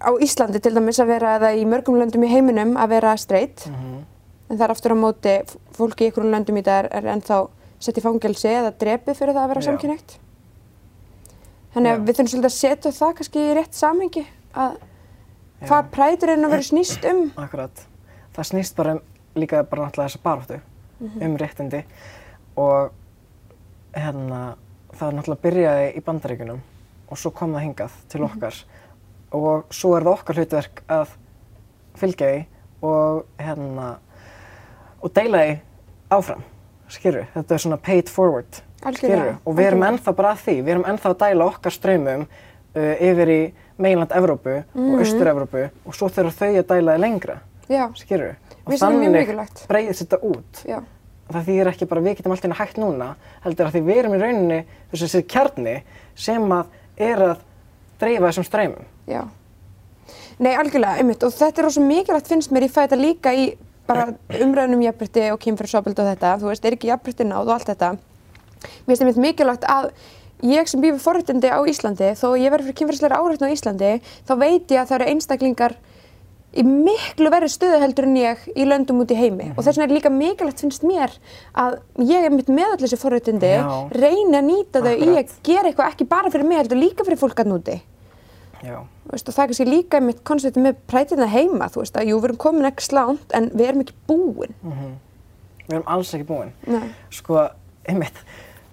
[0.02, 3.66] á Íslandi til dæmis að vera eða í mörgum löndum í heiminum að vera straight.
[3.68, 5.34] En það er aftur á móti,
[5.76, 7.38] fólki í einhverjum löndum í dag er, er ennþá
[7.82, 9.66] sett í fangelsi eða drepið fyrir það að vera Já.
[9.70, 10.16] samkynægt.
[11.72, 12.02] Þannig að Já.
[12.06, 14.74] við þurfum svolítið að setja það kannski í rétt samhengi að
[15.68, 17.22] hvað præturinn að vera snýst um.
[17.46, 17.86] Akkurat.
[18.36, 19.00] Það snýst bara um,
[19.38, 20.60] líka bara náttúrulega þessa baráttu
[21.02, 21.22] Mhm.
[21.26, 21.78] um réttindi
[22.62, 22.92] og
[23.96, 24.54] hérna,
[24.94, 26.60] það náttúrulega byrjaði í bandaríkunum
[27.12, 28.30] og svo kom það hingað til Mhm.
[28.30, 28.62] okkar
[29.32, 31.08] og svo er það okkar hlutverk að
[32.00, 32.44] fylgja því
[32.82, 33.88] og hérna,
[35.02, 35.58] og deila því
[36.12, 36.42] áfram,
[36.92, 39.36] skilur Þetta er svona paid forward, skilurðu?
[39.46, 42.94] Og við erum ennþá bara að því, við erum ennþá að dæla okkar ströymum uh,
[43.00, 43.40] yfir í
[43.78, 44.94] meginland Evrópu Mhm.
[44.94, 47.38] og Austur-Evrópu og svo þurfa þau að dæla því lengra,
[47.68, 48.36] Já, skilur
[48.66, 49.26] Og þannig
[49.68, 50.64] breyðist þetta út.
[50.66, 50.82] já,
[51.32, 54.18] Það þýðir ekki bara við getum alltaf hægt núna, heldur að því við erum í
[54.20, 55.82] rauninni þessi kjarni
[56.14, 56.66] sem að
[56.97, 57.36] er að
[58.01, 58.90] dreifa þessum streymum.
[59.07, 59.22] já.
[60.43, 61.22] Nei, algjörlega, einmitt.
[61.22, 63.53] Og þetta er rosa mikilvægt finnst mér, ég fæ þetta líka í
[63.86, 64.09] bara
[64.43, 67.93] umræðunum jafnbrytti og kynfyrirsofbeldi og þetta, þú veist, er ekki jafnbrytti náð og allt þetta.
[68.86, 69.90] Mér finnst einmitt mikilvægt að
[70.47, 73.93] ég sem býð við forréttindi á Íslandi, þó ég verður fyrir kynfyrirsleira áreitna á Íslandi,
[74.26, 75.76] þá veit ég að það eru einstaklingar
[76.53, 79.50] í miklu verri stöðu heldur en ég í löndum út í heimi.
[79.57, 81.14] Og þess vegna er líka mikilvægt finnst mér
[81.57, 83.88] að ég er mitt með öll þessi forréttindi, Já.
[83.96, 85.32] reyni að nýta þau í Akkurat.
[85.32, 87.78] að gera eitthvað ekki bara fyrir mig heldur líka fyrir fólk að núti.
[88.62, 92.28] Og það er kannski líka mitt konceptið með prætina heima, þú veist, að jú, við
[92.30, 94.55] erum komin ekki slánt en við erum ekki búin.
[95.66, 96.53] við erum alls ekki búin.
[96.70, 96.92] Nei.
[97.11, 97.48] Sko,
[97.88, 98.20] einmitt,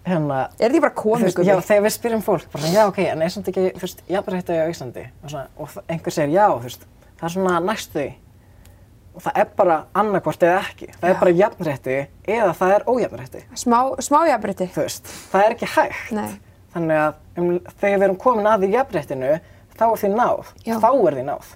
[0.05, 1.43] hérna, Er því bara komikur?
[1.45, 4.57] já, þegar við spyrjum fólk, bara já, ok, en er samt ekki, þú veist, jafnrætti
[4.61, 6.85] á Íslandi, og, svona, og einhver segir já, þú veist,
[7.19, 8.05] það er svona næstu.
[9.15, 10.87] Og það er bara annarkvort eða ekki.
[10.99, 11.19] Það er Já.
[11.19, 11.95] bara jafnrætti
[12.29, 13.41] eða það er ójafnrætti.
[13.57, 14.19] Smá, smá
[14.77, 16.11] veist, það er ekki hægt.
[16.15, 16.29] Nei.
[16.75, 17.49] Þannig að um,
[17.81, 19.31] þegar við erum komin að því jafnréttinu,
[19.79, 20.53] þá er því náð.
[20.67, 20.75] Já.
[20.79, 21.49] Þá er því náð.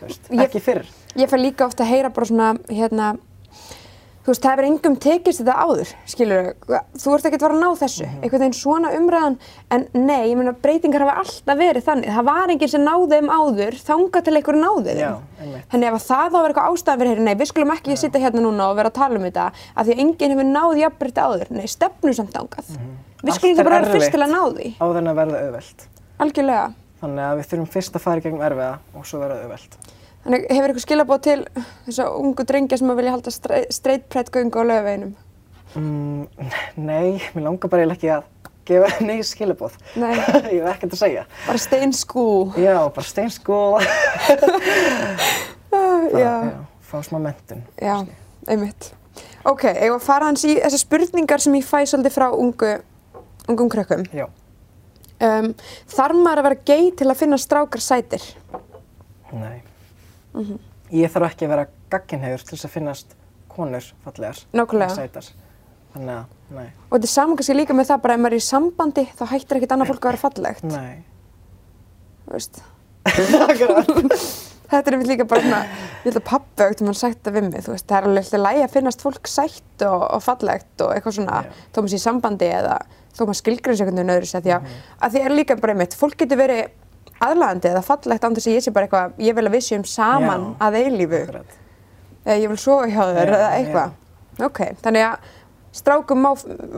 [0.00, 0.86] Veist, Ég- ekki fyrr.
[1.14, 3.12] Ég fær líka ofta að heyra bara svona, hérna,
[4.24, 6.46] þú veist, það hefur engum tekist þetta áður, skilur,
[6.96, 8.22] þú ert ekki að fara að ná þessu, Mhm.
[8.24, 9.36] einhvern veginn svona umræðan,
[9.70, 13.28] en nei, ég meina, breytingar hafa alltaf verið þannig, það var enginn sem náði þeim
[13.28, 15.20] áður, þangað til einhver náði þeim.
[15.70, 18.20] Þannig ef að það þá verið eitthvað ástæðan fyrir, heyri, nei, við skulum ekki sitja
[18.24, 19.46] hérna núna og vera að tala um þetta,
[19.76, 22.64] af því að enginn hefur náð jafnbreytti áður, nei, stefnu samt þangað.
[23.24, 24.00] Við Allt skulum er það bara vera erfitt.
[24.00, 25.88] fyrst til að ná því, Áður en að verða auðvelt.
[30.24, 31.40] Þannig hefur eitthvað skilabóð til
[31.84, 33.32] þess að ungu drengja sem að vilja halda
[33.76, 35.10] straight pride göngu á lögaveginum?
[35.74, 36.22] Mm,
[36.80, 38.30] nei, mér langar bara eiginlega ekki að
[38.64, 39.74] gefa nei skilabóð.
[40.00, 40.14] Nei.
[40.16, 41.24] Ég hef ekkert að segja.
[41.44, 42.54] Bara school.
[42.56, 43.84] Já, bara steinskóla.
[45.74, 46.32] Já, Já,
[46.86, 47.64] fá smá mentun.
[47.82, 48.06] já,
[48.46, 48.92] einmitt.
[49.44, 52.70] Ok, ég var að fara hans í þessar spurningar sem ég fæ svolítið frá ungu,
[53.50, 54.04] ungum krökkum.
[54.14, 54.28] Já.
[55.18, 55.50] Um,
[55.90, 58.22] þarf maður að vera gay til að finna strákar sætir?
[59.34, 59.58] Nei.
[60.34, 60.60] Mhm.
[60.94, 63.16] Ég þarf ekki að vera gagginhegur til þess að finnast
[63.48, 64.38] konur fallegar.
[64.52, 64.94] Nákvæmlega.
[64.94, 65.30] Sætar.
[65.94, 66.68] Þannig að, nei.
[66.90, 69.24] Og þetta er saman kannski líka með það bara ef maður er í sambandi þá
[69.30, 70.64] hættir ekkert annað fólk að vera fallegt.
[70.64, 71.04] Nei.
[72.24, 72.62] Þú veist.
[74.74, 75.60] þetta er einmitt líka bara svona,
[76.02, 78.24] ég held að pappi aukt um hann það við mig, þú veist, það er alveg
[78.24, 81.64] alltaf lægi að finnast fólk sætt og, og fallegt og eitthvað svona, Já.
[81.74, 82.78] þó maður sé í sambandi eða
[83.14, 85.98] þó maður skilgrins einhvern veginn öðru sér, því að, að því er líka bara einmitt,
[85.98, 86.62] fólk getur verið
[87.20, 90.44] aðlagandi eða fallegt þess að ég sé bara eitthvað, ég vil að við séum saman
[90.50, 90.66] Já.
[90.66, 91.20] að eilífu,
[92.24, 93.90] eða ég vil sofa hjá þér Já, eða eitthvað.
[94.44, 95.18] Ok, þannig að
[95.74, 96.30] strákum má,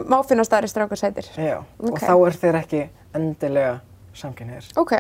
[0.09, 1.27] má finnast aðri strákar sætir.
[1.37, 2.01] Já, og Ok.
[2.01, 3.81] þá er þeir ekki endilega
[4.15, 4.93] samkynniðir Ok,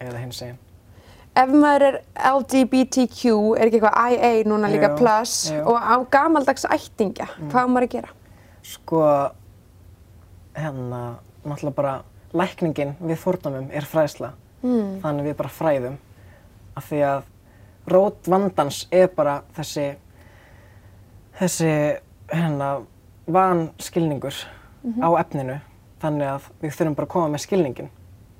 [0.00, 0.58] eða hins einn.
[1.36, 2.00] ef maður er
[2.30, 3.22] LGBTQ,
[3.58, 5.62] er ekki eitthvað IA núna líka Jú, plus jú.
[5.66, 8.08] og á gamaldags ættingja, hvað á maður að gera?
[8.62, 9.00] Sko,
[10.54, 11.94] hérna, náttúrulega bara
[12.34, 14.32] lækningin við fordómum er fræðsla.
[14.64, 14.98] Mm.
[15.02, 15.96] Þannig við bara fræðum.
[16.74, 17.26] Af því að
[17.92, 19.90] rót vandans er bara þessi,
[21.38, 21.72] þessi,
[22.32, 22.70] hérna,
[23.28, 24.38] vanskilningur
[25.04, 25.58] á efninu.
[26.02, 27.92] Þannig að við þurfum bara að koma með skilningin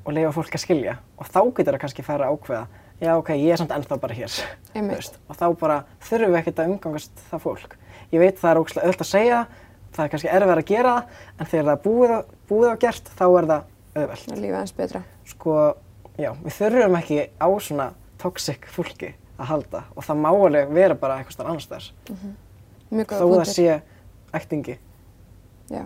[0.05, 0.97] og leifa fólk að skilja.
[1.17, 2.65] Og þá getur það kannski fara að ákveða,
[3.01, 4.35] já ok, ég er samt ennþá bara hér.
[5.29, 7.77] Og þá bara þurfum við ekkert að umgangast það fólk.
[8.13, 9.39] Ég veit það er ógslag öll að segja,
[9.95, 12.15] það er kannski erfið að gera það, en þegar það er búið,
[12.51, 14.29] búið á gert, þá er það auðvelt.
[15.31, 15.57] Sko,
[16.19, 17.91] já, við þurfum ekki á svona
[18.23, 21.93] toxic fólki að halda og það má alveg vera bara eitthvað starf annars þess.
[22.95, 23.81] Mjög Þó góða það sé
[24.35, 24.79] ættingi.
[25.73, 25.85] Já.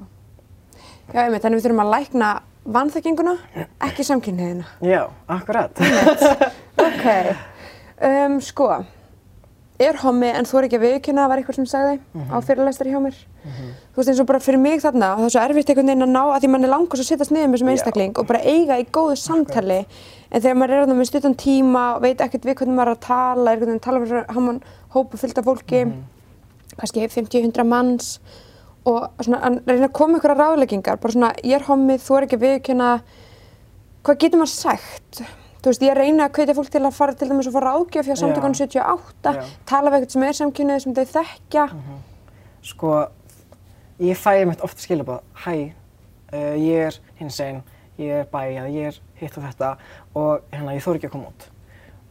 [1.09, 2.29] Já, einmitt, þannig við þurfum að lækna
[2.68, 3.35] vanþekkinguna,
[3.89, 4.66] ekki samkynniðina.
[4.85, 5.03] Já,
[5.33, 5.81] akkurat.
[6.79, 7.07] Ok,
[8.05, 8.68] um, sko,
[9.81, 12.31] er hommi en þú er ekki að viðkynna, það var eitthvað sem sagði Mhm.
[12.35, 13.14] á fyrirlæstari hjá mér.
[13.95, 16.03] Þú veist eins og bara fyrir mig þarna, og það er svo erfitt einhvern veginn
[16.03, 18.41] að ná að því mann er langast að sittast niður með þessum einstakling og bara
[18.43, 19.87] eiga í góðu samtali.
[20.33, 22.97] En þegar maður er þarna með stuttan tíma og veit ekkert við hvernig maður er
[22.97, 24.62] að tala, er veginn að tala fyrir haman
[24.95, 26.03] hópu fyllt af fólki, Mhm.
[26.79, 28.18] kannski 50-100 manns
[28.85, 32.16] og svona að reyna að koma ykkur að ráðleggingar, bara svona ég er hommið, þú
[32.18, 33.01] er ekki að viðkynna,
[34.05, 35.22] hvað getur maður sagt?
[35.69, 38.07] Þú veist, ég reyna að hvetja fólk til að fara til dæmis og fara ráðgjöf
[38.09, 39.49] hjá samtökunum 78, Já.
[39.69, 41.64] tala við eitthvað sem er samkynnið sem þau þekkja.
[42.64, 42.93] Sko,
[44.01, 45.53] ég fæ mitt oft skilabóð, hæ,
[46.33, 47.61] uh, ég er hins einn,
[48.01, 49.75] ég er bæ, eða ég er hitt og þetta
[50.16, 51.49] og hérna, ég þór ekki að koma út.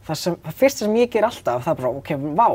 [0.06, 2.48] Það, sem, það fyrsta sem ég ger alltaf, það er bara, ok, vá,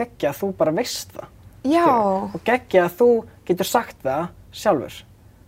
[0.00, 1.32] geggja að þú bara veist það.
[1.66, 2.28] Já, Skilurðu?
[2.32, 3.14] Og geggja að þú
[3.52, 5.02] getur sagt það sjálfur.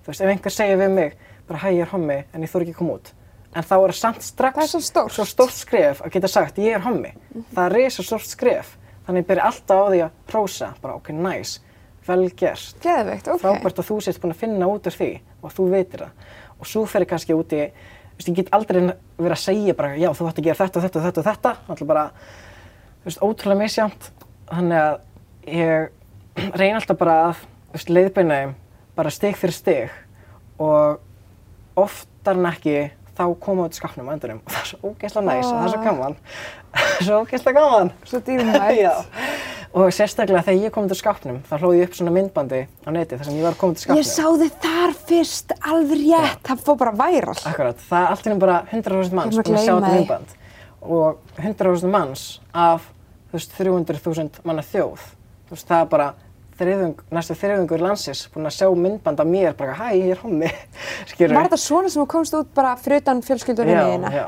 [0.05, 2.67] Þú veist, ef einhver segir við mig, bara hæ, ég er hommi, en ég þór
[2.67, 3.15] ekki að koma út.
[3.57, 5.13] En þá er það samt strax Það er stórt.
[5.15, 7.15] svo stórt skref að geta sagt, ég er hommi.
[7.55, 8.75] Það er risa stórt skref.
[9.07, 11.61] Þannig ég byrja alltaf á því að prósa, bara ok, nice,
[12.07, 12.75] vel gert.
[12.85, 13.41] geðveikt, ok.
[13.41, 15.09] Frábært að þú sést búin að finna út úr því
[15.43, 16.27] og þú veitir það.
[16.61, 18.81] Og svo fer ég kannski út í, þú veist, ég get aldrei
[19.17, 21.29] verið að segja bara, já, þú ætti að gera þetta og þetta og þetta og
[21.31, 21.55] þetta.
[21.73, 22.05] Alltaf bara,
[23.01, 24.11] þú veist, ótrúlega misjæmt.
[24.53, 25.01] Þannig að
[25.57, 27.43] ég reyni alltaf bara að,
[27.73, 28.55] þú veist, leiðbeina þeim
[28.99, 29.91] bara stig fyrir stig
[30.59, 31.01] og
[31.79, 32.77] oftar en ekki
[33.19, 35.73] þá koma út skapnum á endunum og það er svo ógeðslega næs og það er
[35.75, 36.19] svo gaman.
[37.07, 37.93] svo ógeðslega gaman.
[38.09, 38.79] Svo dýrmætt.
[38.79, 38.95] Já.
[39.79, 42.89] Og sérstaklega þegar ég kom út úr skápnum, þá hlóði ég upp svona myndbandi á
[42.95, 43.99] neti þar sem ég var komið út úr skápnum.
[44.01, 47.35] Ég sá þið þar fyrst, alveg rétt, það fór bara væral.
[47.51, 49.93] Akkurat, það er allt í einu bara 100.000 manns Ég búin að sjá gleyma þetta
[49.93, 49.99] því.
[49.99, 50.33] myndband.
[50.89, 52.25] Og 100.000 manns
[52.65, 52.89] af,
[53.29, 55.05] þú veist, 300.000 manna þjóð.
[55.51, 56.09] Þú veist, það er bara
[56.59, 60.51] þriðung, næstu þriðungur landsins búin að sjá myndband af mér, bara, hæ, ég er hommi,
[61.19, 64.13] Var þetta svona sem þú komst út bara fyrir utan fjölskyldunni já, þína?
[64.15, 64.27] já.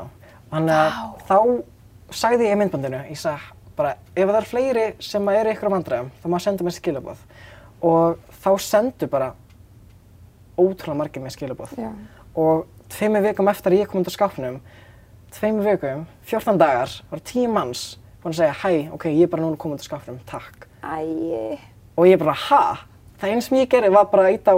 [0.51, 1.37] Þannig að þá
[2.21, 5.75] sagði ég í myndbandinu, ég sagði bara, ef það er fleiri sem eru ykkur á
[5.75, 7.23] vandræðum, þá maður senda mér skilabóð.
[7.87, 9.31] Og þá sendu bara
[10.59, 11.73] ótrúlega margir mér skilabóð.
[11.79, 11.89] Já.
[12.37, 14.59] Og tveimur vikum eftir að ég kom út á skápnum,
[15.37, 17.85] tveimur vikum, 14 dagar, var 10 manns
[18.21, 20.67] búin að segja, hæ, ok, ég er bara núna komin út á skápnum, takk.
[20.85, 21.57] Æi.
[22.01, 22.61] Og ég bara, ha?
[23.21, 24.55] Það eins sem ég gerði var bara að íta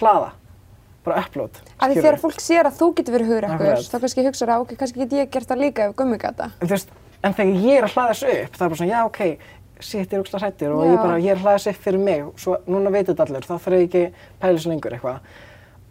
[0.00, 0.30] hlaða,
[1.06, 1.60] bara upload.
[1.78, 3.90] Af því þegar fólk sér að þú getur verið hugrekkur, Akkurat.
[3.92, 6.50] þá kannski hugsa það, ok, kannski get ég gert það líka ef gummi gata.
[6.58, 6.90] En veist,
[7.22, 9.22] en þegar ég er að hlaða þessu upp, það er bara svona, já, ok,
[9.80, 11.02] sitt er úkslega hrættir og ég Já.
[11.04, 13.54] bara, ég er að hlaða þessu upp fyrir mig, svo núna veit þetta allir, þá
[13.54, 14.02] þarf ég ekki
[14.42, 15.30] pæla svo lengur eitthvað.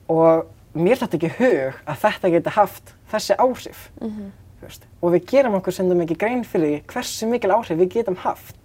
[0.10, 4.86] Og mér þetta ekki hug að þetta geti haft þessi áhrif, þú veist.
[5.02, 8.59] Og við gerum okkur sendum ekki grein fyrir hversu mikil áhrif við getum haft.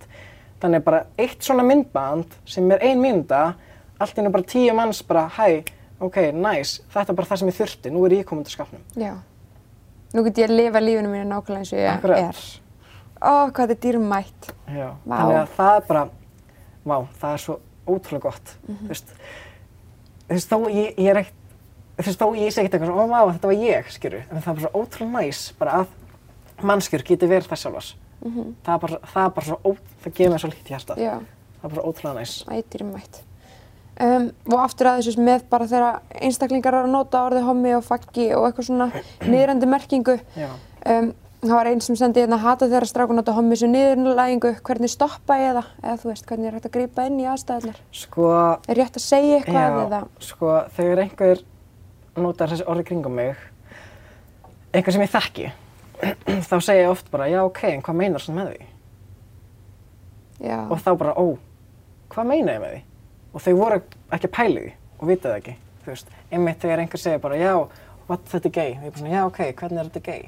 [0.62, 3.54] Þannig bara eitt svona myndband sem er ein mínúta,
[4.00, 5.64] allt í einu bara tíu manns bara, hæ,
[6.00, 8.80] ok, nice, þetta er bara það sem ég þurfti, nú er ég komin til skapnum.
[8.96, 9.14] Já.
[10.14, 12.18] Nú get ég að lifa lífinu mínu nákvæmlega eins og ég Akkurat.
[12.18, 12.36] er.
[13.24, 14.50] Ó, hvað þetta er dýrmætt.
[14.68, 15.16] Já, Vá.
[15.18, 16.04] þannig að það er bara,
[16.86, 18.78] vá, það er svo ótrúlega gott, Mhm.
[18.84, 19.08] þú veist,
[20.28, 21.34] þú veist, þó ég, ég er ekkert,
[21.98, 24.48] þú veist, þó ég ekkert eitthvað svona, ó, vá, þetta var ég, skilju, en það
[24.48, 25.86] er bara svo ótrúlega næs, bara að
[26.62, 27.94] mannskjur geti verið þess
[28.24, 28.34] sjálfars.
[28.34, 28.54] Mhm.
[28.64, 29.70] Það er bara, það er bara svo, ó,
[30.04, 30.96] það gefur mér svo lítið.
[30.98, 31.14] Já.
[31.60, 32.44] Það er bara ótrúlega næs.
[32.48, 33.22] Æ, dýrmætt.
[34.00, 37.84] Um, og aftur að þessu með bara þegar einstaklingar eru að nota orðið hommi og
[37.86, 38.88] faggi og eitthvað svona
[39.30, 40.16] niðrandi merkingu.
[40.84, 41.12] Um,
[41.44, 45.36] það var einn sem sendi hérna hata þegar strákun nota hommi sem niðurlægingu, hvernig stoppa
[45.38, 45.68] ég það?
[45.84, 47.78] Eða þú veist, hvernig er hægt að grípa inn í aðstæðunar?
[47.92, 48.28] Sko,
[48.66, 50.02] Er rétt að segja eitthvað já, eða?
[50.18, 51.44] sko, þegar einhver
[52.16, 53.36] notar þessi orði kringum mig,
[54.74, 55.52] einhver sem ég þekki,
[56.48, 58.70] þá segja ég oft bara, já, ok, en hvað meinar það með því?
[60.44, 60.58] Já.
[60.68, 61.24] og þá bara, ó,
[62.12, 62.80] hvað meina ég með því?
[63.34, 63.80] Og þau voru
[64.14, 66.14] ekki að pæla í því og vita það ekki, þú veist.
[66.30, 67.52] Einmitt þegar einhver segir bara, já,
[68.08, 68.72] what, þetta er gay.
[68.78, 70.24] Og ég bara svona, já, ok, hvernig er þetta gay?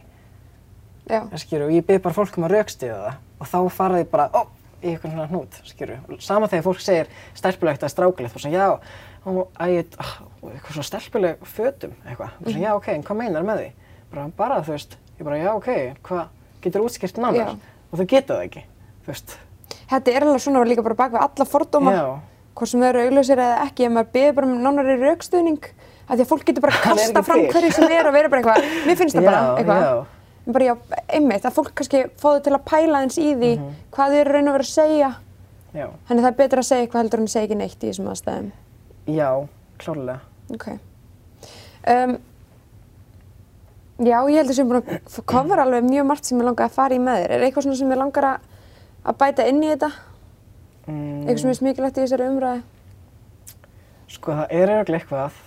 [1.06, 1.20] Já.
[1.30, 4.08] Það skilur, og ég byrð bara fólk um að raukstiða það og þá fara þið
[4.14, 4.40] bara, ó,
[4.80, 5.98] í eitthvað svona hnút, skilju.
[6.24, 8.94] Sama þegar fólk segir stelpulegt eða strákulegt, og svona, já,
[9.26, 10.14] hún, æ, ah,
[10.50, 12.38] eitthvað svona stelpuleg fötum, eitthvað.
[12.40, 13.68] Og svona, já, ok, en hvað meinar með því?
[14.10, 15.68] Bara, bara, þú veist, ég bara, já, ok,
[16.02, 16.28] hvað
[16.62, 17.36] getur útskýrt nánar?
[17.36, 17.74] Já.
[17.92, 18.62] Og þau geta það ekki,
[19.06, 19.36] þú veist.
[19.90, 22.06] Þetta er alveg svona líka bara bak við alla fordóma, Já.
[22.56, 25.68] hvort sem þau eru augljósir eða ekki, ef maður beður bara um nánari raukstuðning,
[26.08, 28.42] að því að fólk getur bara er kasta fram hverju sem er og vera bara
[28.42, 29.82] eitthvað, mér finnst það bara Já, eitthvað.
[29.86, 30.06] já.
[30.46, 30.74] En bara já,
[31.10, 33.70] einmitt, að fólk kannski þau til að pæla eins í því Mhm.
[33.90, 35.10] hvað þau eru raun og vera að segja.
[35.74, 37.88] Já, Þannig það er betra að segja eitthvað heldur en að segja ekki neitt í
[37.90, 38.52] þessum aðstæðum.
[39.06, 39.48] já,
[39.78, 40.20] klárlega.
[40.54, 40.66] Ok.
[41.86, 42.18] Um,
[44.02, 46.76] já, ég held að sem búin að kofra alveg mjög margt sem ég langar að
[46.76, 47.34] fara í með þér.
[47.36, 48.46] Er eitthvað svona sem ég langar að,
[49.06, 49.90] að bæta inn í þetta?
[50.86, 52.64] Mm, Eitthvað sem er smikilvægt í þessari umræði?
[54.16, 55.40] Sko, það er auðvitað eitthvað.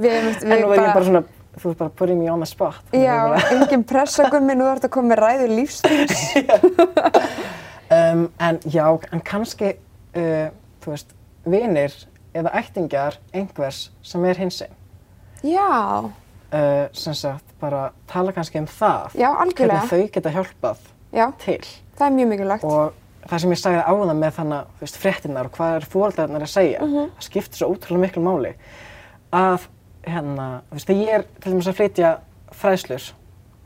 [0.00, 1.22] Við, við, En nú er ég bara svona,
[1.56, 2.80] þú ert bara putting me on the spot.
[2.96, 3.18] Já,
[3.54, 6.26] engin pressa gummi, nú þarf að koma með ræðu lífstíls.
[7.86, 8.82] Um, en já,
[9.14, 9.68] en kannski,
[10.18, 10.48] uh,
[10.82, 11.12] þú veist,
[11.46, 11.92] vinir
[12.34, 14.72] eða ættingjar einhvers sem er hinsinn.
[15.46, 16.10] Já,
[16.46, 19.10] Uh, sem sagt, bara tala kannski um það.
[19.14, 19.30] já.
[19.34, 20.76] Hvernig þau geta hjálpað
[21.12, 21.60] Já, til.
[21.96, 22.64] það er mjög mikilvægt.
[22.64, 22.92] Og
[23.28, 26.52] það sem ég sagði áðan með þannig, þú veist, fréttinnar og hvað er fóröldarnar að
[26.52, 27.10] segja, Mhm.
[27.16, 28.54] það skiptir svo ótrúlega miklu máli.
[29.32, 29.66] Að,
[30.06, 32.18] hérna, þú veist, þegar ég er til dæmis að flytja
[32.52, 33.12] fræðslur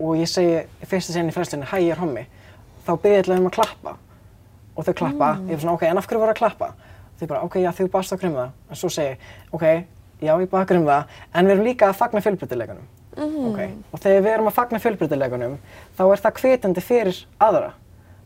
[0.00, 2.26] og ég segi í fyrsta sinni í fræðslunni, hæ, ég er hommi,
[2.86, 3.96] þá byrði ég um að klappa.
[4.76, 5.48] Og þau klappa, Mm.
[5.48, 6.72] ég er svona, ok, en af hverju voru að klappa?
[7.20, 8.50] Þau bara, ok, já, þau baðst okkur um það.
[8.70, 9.16] En svo segi ég,
[9.52, 9.62] ok,
[10.22, 12.86] já, ég baði okkur um það, en við erum líka að fagna fjölbreytileikunum.
[13.20, 13.50] Mhm.
[13.52, 13.60] Ok,
[13.92, 15.58] og þegar við erum að fagna fjölbreytileikunum,
[15.98, 17.72] þá er það hvetjandi fyrir aðra.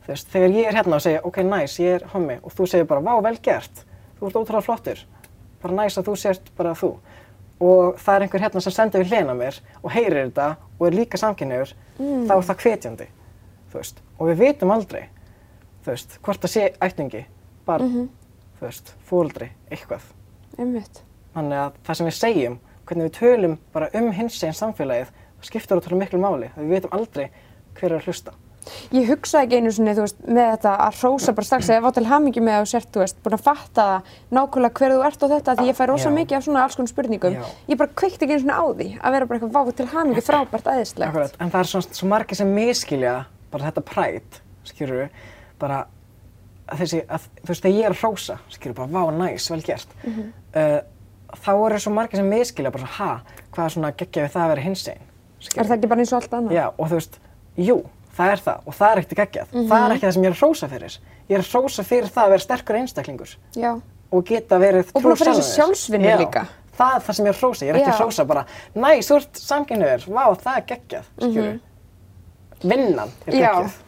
[0.07, 2.87] Veist, þegar ég er hérna og segja, ok, næs, ég er hommi, og þú segir
[2.87, 3.85] bara, vá, vel gert,
[4.21, 4.99] þú ert ótrúlega flottur,
[5.63, 6.91] bara næs að þú sért bara þú.
[7.61, 10.93] Og það er einhver hérna sem sendir við hlena mér og heyrir þetta og er
[10.99, 12.27] líka samkynniður, Mm.
[12.27, 13.07] þá er það hvetjandi,
[13.73, 14.01] veist.
[14.19, 15.05] Og við vitum aldrei,
[15.87, 17.25] veist, hvort það sé ætningi,
[17.67, 18.09] barn,
[18.61, 20.03] þú veist, fóldri, eitthvað.
[20.59, 21.03] Einmitt.
[21.35, 22.59] Þannig að það sem við segjum,
[22.89, 26.51] hvernig við tölum bara um hinsegin samfélagið, það skiptir ótrúlega miklu máli.
[26.57, 27.29] Við vitum aldrei
[27.75, 28.35] hver er að hlusta.
[28.95, 31.95] Ég hugsaði ekki einu sinni, þú veist, með þetta að hrósa bara strax eða var
[31.97, 33.87] til hamingi með að þú sért, þú veist, búin að fatta
[34.33, 36.15] nákvæmlega hver þú ert og þetta því ég fæ rosa Já.
[36.17, 37.37] mikið af svona alls konar spurningum.
[37.37, 37.45] Já.
[37.69, 40.25] Ég bara kveikti ekki einu sinni á því að vera bara eitthvað vá til hamingi
[40.25, 41.11] frábært æðislegt.
[41.11, 43.15] Akkurat, en það er svo, svo margir sem miskilja
[43.53, 45.21] bara þetta præt, skilur við,
[45.61, 45.83] bara
[46.65, 49.51] að þessi, að, þú veist, þegar ég er að hrósa, skilur við, bara, vá, næs,
[49.53, 49.97] vel gert.
[50.09, 50.33] Mhm.
[50.57, 50.81] uh,
[51.41, 53.11] þá eru svo margir sem miskilja bara, ha,
[53.55, 55.05] hvað er svona geggja við það að vera hinsegin?
[55.57, 56.55] Er það ekki bara eins og allt annað?
[56.57, 57.19] Já, og þú veist,
[57.57, 57.77] jú,
[58.17, 59.49] það er það og það er ekkert geggjað.
[59.53, 59.69] Mhm.
[59.71, 60.99] Það er ekki það sem ég er hrósa fyrir.
[61.29, 63.73] Ég er hrósa fyrir það að vera sterkur einstaklingur Já.
[64.13, 66.47] og geta verið Og búin að trú sjálfum þessi Já, líka.
[66.75, 67.65] Það er það sem ég er hrósa.
[67.65, 71.05] Ég er ekki hrósa bara, næs, þú ert samkynniður, vá, það er geggjað.
[71.23, 71.61] Mhm.
[72.65, 73.55] Vinnan er Já.
[73.55, 73.81] geggjuð.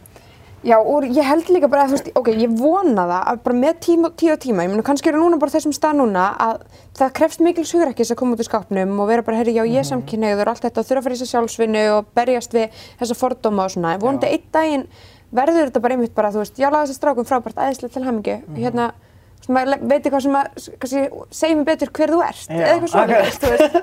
[0.67, 3.57] Já, og ég held líka bara að, þú veist, ok, ég vona það að bara
[3.57, 6.65] með tíma, tíu og tíma, ég meina kannski eru núna bara þessum stað núna að
[6.97, 9.79] það krefst mikils hugrekkis að koma út í skápnum og vera bara, herri, já, ég
[9.81, 9.91] er Mhm.
[9.93, 12.71] samkynneigður og allt þetta og þurfa að fara í þessa sjálfsvinnu og berjast við
[13.01, 13.95] þessa fordóma og svona.
[13.95, 14.87] En vonandi einn daginn
[15.35, 18.37] verður þetta bara einmitt bara, þú veist, já, laga þessi strákum frábært æðislega til hamingju.
[18.47, 18.57] Mhm.
[18.63, 18.93] Hérna,
[19.41, 20.47] þú veist, maður veit eitthvað sem að,
[20.79, 23.41] kannski, segir mér betur hver þú ert, Já, eða eitthvað svona, akkurat.
[23.41, 23.75] þú veist.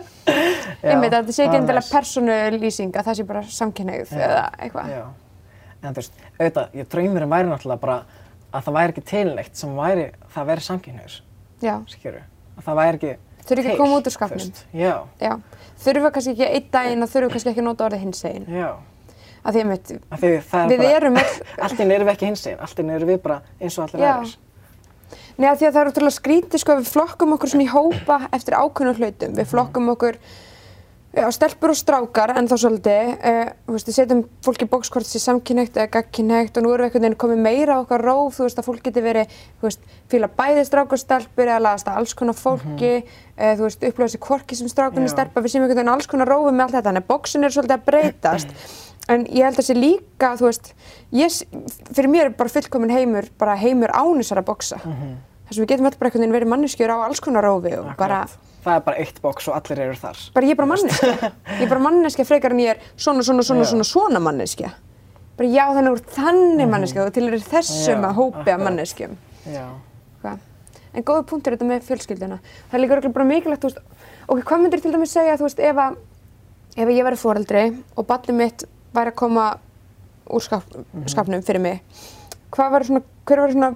[0.83, 1.91] Einmitt, að þetta sé ekki er endilega næs.
[1.93, 4.19] persónulýsing, að það sé bara samkynneigð Já.
[4.27, 5.05] eða eitthvað.
[5.83, 8.03] En þú veist, auðvitað, ég draumurinn væri náttúrulega bara
[8.53, 11.21] að það væri ekki til neitt sem væri, það væri samkynniður,
[11.61, 11.81] Já.
[12.57, 14.59] Að það væri ekki Þurfi ekki að til, koma út úr veist.
[14.73, 15.33] Já, Já,
[15.83, 18.45] þurfa kannski ekki einn daginn og þurfa kannski ekki að nota orðið hinsegin.
[18.47, 18.69] já.
[19.43, 22.29] Að því að mitt, er Við bara, erum öll- allt í einu erum við ekki
[22.29, 24.13] hinsegin, allt í einu erum við bara eins og allir Já.
[24.13, 24.37] aðrir.
[25.43, 28.55] neða því að það er útrúlega skrítið sko, við flokkum okkur svona í hópa eftir
[28.55, 29.35] ákveðnum hlutum.
[29.35, 30.19] Við flokkum okkur
[31.13, 34.91] já, stelpur og strákar en þá svolítið, uh, þú veist, við setjum fólk í bóks
[34.93, 37.81] hvort það sé samkynhegt eða gagkynhegt og nú erum við einhvern veginn komið meira á
[37.83, 41.49] okkar róf, þú veist, að fólk geti verið, þú veist, fíla bæði strák og stelpur
[41.51, 45.43] eða lagast að alls konar fólki, uh, þú veist, upplöða sér kvorki sem strákunni stelpa,
[45.43, 47.77] við séum einhvern veginn alls konar rófi með allt þetta, þannig að bóksin er svolítið
[47.77, 48.57] að breytast.
[49.11, 50.69] En ég held að sé líka, þú veist,
[51.11, 51.33] ég,
[51.91, 54.77] fyrir mér er bara fullkomin heimur, bara heimur ánusar að bóksa.
[55.53, 57.91] Þess að við getum öll bara einhvern veginn verið manneskjur á alls konar rófi og
[57.99, 58.23] bara,
[58.63, 60.17] Það er bara eitt bóks og allir eru þar.
[60.33, 61.31] bara ég er bara manneskja.
[61.59, 64.71] Ég er bara manneskja frekar en ég er svona, svona, svona, svona, svona manneskja.
[65.37, 68.63] Bara já, þannig úr þannig manneskja og til er þessum að akkurat.
[68.63, 69.17] manneskjum.
[69.51, 69.65] Já.
[70.23, 70.39] Hvað?
[70.93, 72.39] En góða punktur þetta með fjölskylduna.
[72.71, 73.79] Það er líka örugglega bara mikilvægt, þú veist,
[74.29, 75.95] ok, hvað myndir til dæmis segja, þú veist, ef að,
[76.77, 77.63] ef að ég væri foreldri
[77.97, 79.47] og barnið mitt væri að koma
[80.29, 81.07] úr skáp, Mhm.
[81.11, 81.81] skápnum fyrir mig,
[82.53, 83.67] hvað væri svona hver var svona,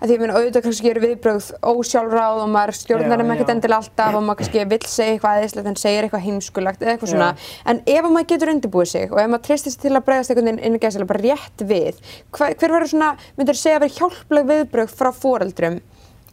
[0.00, 3.50] að því ég meina auðvitað kannski eru viðbrögð ósjálfráð og maður stjórnar Já, þeim ekkert
[3.50, 3.54] já.
[3.54, 7.12] endilega alltaf og maður kannski vill segja eitthvað aðeinslegt en segir eitthvað heimskulagt eða eitthvað
[7.12, 7.14] Já.
[7.14, 7.28] svona.
[7.70, 10.32] En ef að maður getur undirbúið sig og ef maður treystir sig til að bregðast
[10.34, 12.00] einhvern veginn inn í gæðslega bara rétt við,
[12.34, 15.78] hver, hver verður svona, myndir segja að vera hjálpleg viðbrögð frá foreldrum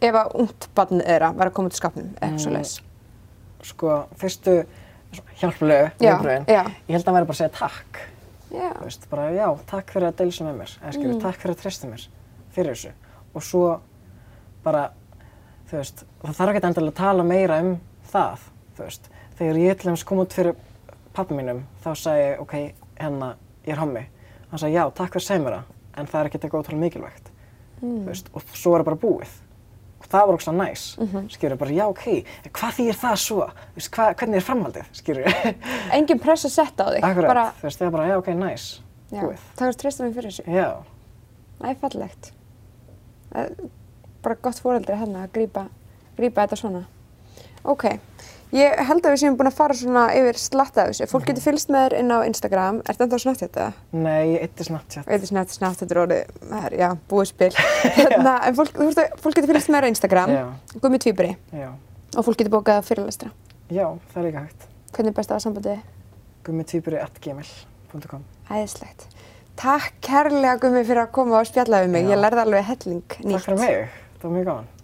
[0.04, 2.74] ef að ungt barn þeirra var að koma til skapnum eða eitthvað svo leiðis?
[3.64, 4.58] Sko, fyrstu
[5.40, 6.64] hjálplegu Já, viðbröðin, já.
[6.90, 8.02] ég held að væri bara að segja takk.
[8.54, 8.70] Já.
[8.78, 11.22] Þú veist, bara já, takk fyrir að deilsa með mér, eða skilur, Mm.
[11.24, 12.08] takk fyrir að treysta mér
[12.54, 12.92] fyrir þessu.
[13.34, 13.80] Og svo
[14.64, 14.84] bara,
[15.70, 17.80] þú veist, það þarf ekki endilega að tala meira um
[18.12, 18.40] það,
[18.78, 19.10] þú veist.
[19.40, 20.56] Þegar ég til dæmis kom út fyrir
[21.14, 22.54] pappa mínum, þá sagði ég, ok,
[23.00, 23.36] hérna,
[23.66, 24.06] ég er hommi.
[24.52, 25.64] Hann sagði, já, takk fyrir að segja mér það,
[25.98, 27.32] en það er ekki eitthvað ótrúlega mikilvægt,
[27.82, 27.98] Mm.
[28.04, 29.34] þú veist, og svo er það bara búið.
[30.14, 31.24] Það var ógslag næs, Mhm.
[31.34, 32.04] skilur, bara já, ok,
[32.54, 35.26] hvað þýðir það svo, veist, hva, hvernig er framhaldið, skilur.
[35.98, 37.04] Engin press að setja á þig.
[37.08, 38.66] Akkurat, Bara, þú veist, það er bara, já, ok, næs,
[39.12, 39.40] já, búið.
[39.58, 40.46] takk fyrir að treysta mig fyrir þessu.
[40.54, 40.70] Já.
[41.60, 42.32] Það er fallegt.
[43.34, 43.70] Það er
[44.24, 46.84] bara gott fóreldri hérna að grípa þetta svona.
[47.66, 47.84] Ok,
[48.54, 51.08] ég held að við séum búin að fara svona yfir slatta af þessu.
[51.12, 52.82] Fólk getur fylgst með þér inn á Instagram.
[52.84, 53.68] Er þetta ennþá snart þetta?
[53.96, 55.10] Nei, ég eitti Snapchat.
[55.30, 57.50] Snart, snart, þetta er orðið, það er, já, búið spil.
[57.98, 60.44] hérna, en fólk, þú veist að fólk getur fylgst með þér á Instagram, Já.
[60.84, 61.70] Gummi Tvíburi, Já.
[62.18, 63.34] og fólk getur bókað fyrirlestra.
[63.74, 64.70] Já, það er líka hægt.
[64.94, 65.82] Hvernig er best að hafa sambandið?
[66.44, 69.08] gummitýpuri.gmail.com Æðislegt.
[69.60, 72.08] Takk kærlega Gummi fyrir að koma og spjalla við mig.
[72.10, 73.36] Ég lærði alveg helling nýtt.
[73.38, 74.80] Takk fyrir mig,